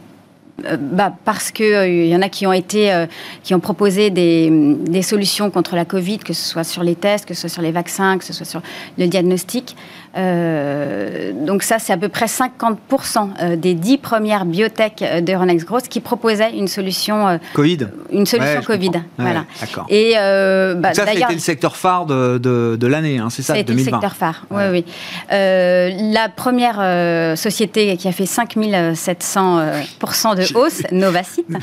[0.66, 3.08] euh, bah, parce qu'il il euh, y en a qui ont été, euh,
[3.42, 4.52] qui ont proposé des,
[4.88, 7.64] des, solutions contre la Covid, que ce soit sur les tests, que ce soit sur
[7.64, 8.62] les vaccins, que ce soit sur
[9.00, 9.76] le diagnostic.
[10.16, 16.56] donc ça, c'est à peu près 50% des 10 premières biotech d'Euronext Growth qui proposaient
[16.56, 17.88] une solution Covid.
[18.12, 18.92] Une solution Covid.
[19.18, 19.46] voilà.
[19.90, 23.74] Et bah, ça, c'était le secteur phare de, de, de l'année, hein, c'est ça, 2020.
[23.74, 24.46] le secteur phare.
[24.52, 24.86] Oui, oui.
[25.32, 31.46] la première société qui a fait 5700% de hausse, Novacite.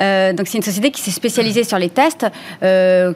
[0.00, 2.26] Euh, donc c'est une société qui s'est spécialisée sur les tests,
[2.62, 3.12] euh,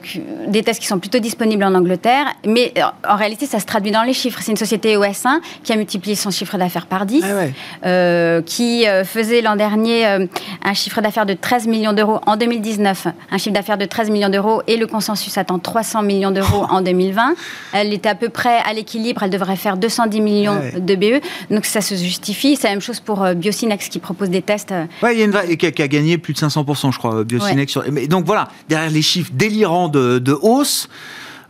[0.46, 3.90] des tests qui sont plutôt disponibles en Angleterre, mais euh, en réalité ça se traduit
[3.90, 4.40] dans les chiffres.
[4.42, 9.40] C'est une société OS1 qui a multiplié son chiffre d'affaires par 10, ah qui faisait
[9.40, 13.86] l'an dernier un chiffre d'affaires de 13 millions d'euros en 2019, un chiffre d'affaires de
[13.86, 17.34] 13 millions d'euros et le consensus attend 300 millions d'euros en 2020.
[17.72, 21.64] Elle était à peu près à l'équilibre, elle devrait faire 210 millions de BE, donc
[21.64, 22.56] ça se justifie.
[22.56, 24.74] C'est la même chose pour Biocinex qui propose des tests
[25.12, 27.78] il y a une qui, a, gagné plus de 500%, je crois, Biocinex.
[27.90, 30.88] Mais donc voilà, derrière les chiffres délirants de, de hausse,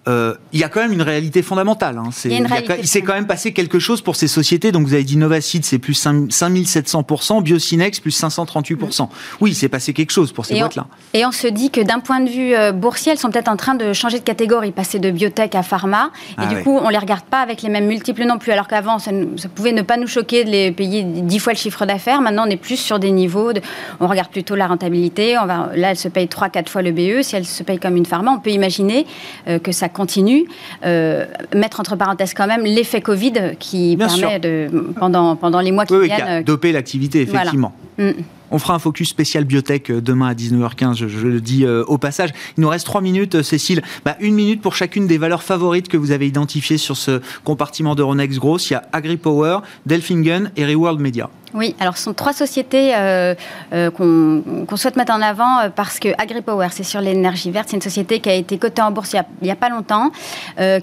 [0.09, 1.99] euh, il y a quand même une réalité fondamentale.
[1.99, 2.11] Hein.
[2.25, 4.71] il, s'est quand même passé quelque chose pour ces sociétés.
[4.71, 9.03] Donc vous avez dit Novacid, c'est plus 5700%, Biocinex, plus 538%.
[9.03, 9.09] Mm.
[9.41, 10.87] Oui, il s'est passé quelque chose pour ces boîtes-là.
[11.13, 13.57] Et on se dit que d'un point de vue euh, boursier, elles sont peut-être en
[13.57, 16.11] train de changer de catégorie, passer de biotech à pharma.
[16.31, 18.53] Et ah du coup, on les regarde pas avec les mêmes multiples non plus.
[18.53, 19.11] Alors qu'avant, ça,
[19.55, 22.21] pouvait ne pas nous choquer de les payer 10 fois le chiffre d'affaires.
[22.21, 23.53] Maintenant, on est plus sur des niveaux.
[23.53, 23.61] De,
[23.99, 25.37] on regarde plutôt la rentabilité.
[25.37, 27.23] On va, là, elle se paye 3-4 fois le BE.
[27.23, 29.05] Si elle se paye comme une pharma, on peut imaginer
[29.49, 30.45] euh, que ça continue.
[30.85, 31.25] Euh,
[31.55, 34.69] mettre entre parenthèses quand même l'effet Covid qui permet de,
[34.99, 36.17] pendant, pendant les mois qui viennent.
[36.17, 37.73] Qui a dopé l'activité, effectivement.
[37.99, 38.11] Mm.
[38.51, 41.99] On fera un focus spécial biotech euh, demain à 19h15, je, le dis euh, au
[41.99, 42.31] passage.
[42.57, 43.83] Il nous reste trois minutes, Cécile.
[44.05, 47.95] Bah, une minute pour chacune des valeurs favorites que vous avez identifiées sur ce compartiment
[47.95, 48.71] d'Euronext Gross.
[48.71, 51.31] Il y a AgriPower, Delfingen et Reworld Media.
[51.57, 53.35] Oui, alors ce sont trois sociétés euh,
[53.73, 57.77] euh, qu'on souhaite mettre en avant euh, parce que AgriPower, c'est sur l'énergie verte, c'est
[57.77, 60.11] une société qui a été cotée en bourse il n'y a, pas longtemps,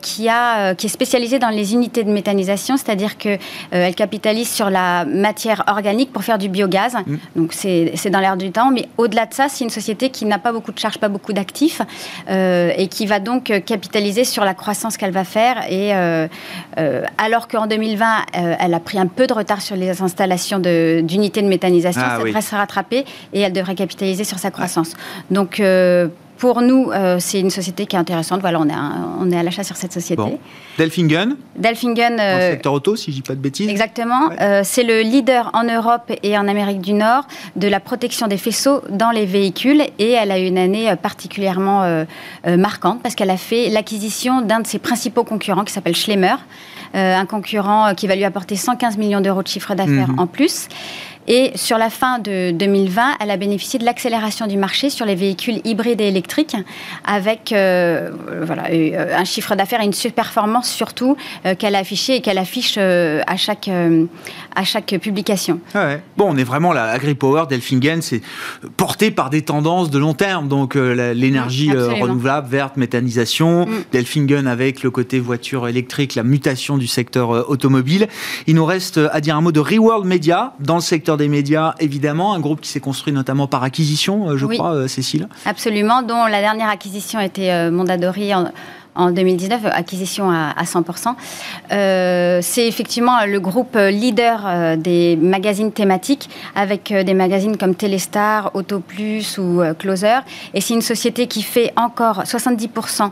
[0.02, 5.06] qui, a, qui est spécialisée dans les unités de méthanisation, c'est-à-dire qu'elle capitalise sur la
[5.06, 6.96] matière organique pour faire du biogaz.
[7.06, 7.18] Mm.
[7.36, 10.40] Donc c'est dans l'air du temps, mais au-delà de ça, c'est une société qui n'a
[10.40, 11.82] pas beaucoup de charges, pas beaucoup d'actifs,
[12.30, 15.64] et qui va donc capitaliser sur la croissance qu'elle va faire.
[15.70, 15.94] Et
[17.18, 18.06] alors qu'en 2020,
[18.60, 22.24] elle a pris un peu de retard sur les installations d'unités de, méthanisation, ah ça
[22.24, 24.94] devrait se rattraper et elle devrait capitaliser sur sa croissance.
[25.32, 26.08] Donc, euh,
[26.44, 28.42] pour nous, euh, c'est une société qui est intéressante.
[28.42, 30.22] Voilà, on est, à, on est à l'achat sur cette société.
[30.22, 30.38] Bon.
[30.78, 32.18] Delfingen Delfingen.
[32.18, 33.70] Dans le euh, secteur auto, si je dis pas de bêtises.
[33.70, 34.30] Exactement.
[34.64, 37.26] c'est le leader en Europe et en Amérique du Nord
[37.56, 39.84] de la protection des faisceaux dans les véhicules.
[40.00, 42.06] Et elle a eu une année particulièrement
[42.46, 46.36] marquante parce qu'elle a fait l'acquisition d'un de ses principaux concurrents qui s'appelle Schlemmer.
[46.96, 50.20] Euh, un concurrent euh, qui va lui apporter 115 millions d'euros de chiffre d'affaires mhm.
[50.20, 50.68] en plus.
[51.28, 55.16] Et sur la fin de 2020, elle a bénéficié de l'accélération du marché sur les
[55.16, 56.56] véhicules hybrides et électriques,
[57.06, 58.12] avec euh,
[58.46, 61.16] voilà, euh, un chiffre d'affaires et une performance surtout
[61.46, 63.70] euh, qu'elle a affiché et qu'elle affiche à, chaque,
[64.56, 65.60] à chaque publication.
[66.18, 68.22] Bon, on est vraiment là, AgriPower, Delfingen, c'est
[68.76, 73.84] porté par des tendances de long terme, donc l'énergie renouvelable, verte, méthanisation, mm.
[73.92, 78.08] Delfingen avec le côté voiture électrique, la mutation du secteur automobile.
[78.48, 81.76] Il nous reste à dire un mot de Reworld Media dans le secteur des médias,
[81.80, 85.28] évidemment, un groupe qui s'est construit notamment par acquisition, euh, je crois, euh, Cécile.
[85.46, 88.52] Absolument, dont la dernière acquisition était euh, Mondadori en,
[88.96, 91.16] en 2019, acquisition à, 100%.
[91.72, 97.76] Euh, c'est effectivement le groupe leader euh, des magazines thématiques, avec euh, des magazines comme
[97.76, 100.20] Téléstar, Auto Plus ou Closer.
[100.54, 103.10] Et c'est une société qui fait encore 70%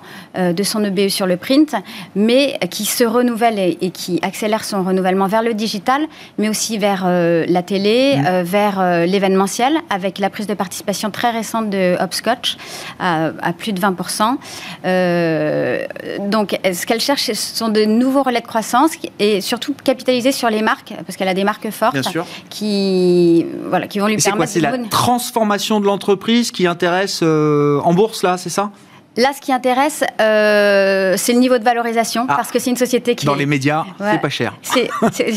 [0.53, 1.75] de son EBE sur le print,
[2.15, 6.01] mais qui se renouvelle et, qui accélère son renouvellement vers le digital,
[6.37, 8.41] mais aussi vers la télé, mmh.
[8.41, 12.57] vers l'événementiel, avec la prise de participation très récente de Hopscotch
[12.99, 14.37] à, à plus de 20%.
[14.85, 15.70] Euh,
[16.27, 20.49] donc, ce qu'elle cherche, ce sont de nouveaux relais de croissance et surtout capitaliser sur
[20.49, 21.97] les marques, parce qu'elle a des marques fortes
[22.49, 24.51] qui, voilà, qui vont lui permettre.
[24.51, 28.71] C'est quoi C'est la transformation de l'entreprise qui intéresse euh, en bourse, là, c'est ça?
[29.17, 32.35] Là, ce qui intéresse, euh, c'est le niveau de valorisation, ah.
[32.35, 33.25] parce que c'est une société qui...
[33.25, 34.53] Dans les médias, c'est pas cher.
[34.61, 34.89] C'est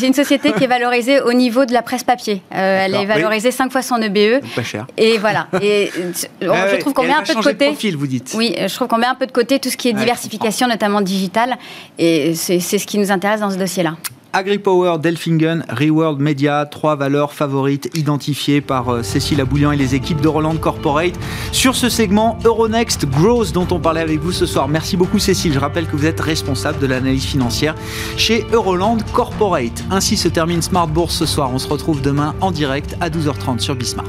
[0.06, 2.40] une société qui est valorisée au niveau de la presse papier.
[2.54, 4.44] Euh, elle est valorisée 5 fois son EBE.
[4.54, 4.86] Pas cher.
[4.96, 5.48] Et voilà.
[5.60, 5.90] Et,
[6.48, 7.66] ah je trouve qu'on met un peu de côté...
[7.66, 8.32] profil, vous dites.
[8.36, 11.00] Oui, je trouve qu'on met un peu de côté tout ce qui est diversification, notamment
[11.00, 11.56] digitale.
[11.98, 13.96] Et c'est ce qui nous intéresse dans ce dossier-là.
[14.34, 20.20] AgriPower, Delfingen, Reworld Media, trois valeurs favorites identifiées par euh, Cécile Aboulian et les équipes
[20.20, 21.14] de Roland Corporate
[21.52, 24.66] sur ce segment Euronext Growth dont on parlait avec vous ce soir.
[24.66, 25.52] Merci beaucoup Cécile.
[25.52, 27.76] Je rappelle que vous êtes responsable de l'analyse financière
[28.16, 29.84] chez Euroland Corporate.
[29.92, 31.50] Ainsi se termine Smart Bourse ce soir.
[31.52, 34.04] On se retrouve demain en direct à 12h30 sur Bismart.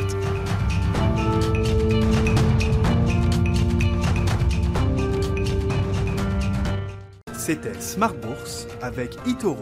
[7.38, 9.62] C'était Smart Bourse avec Itoro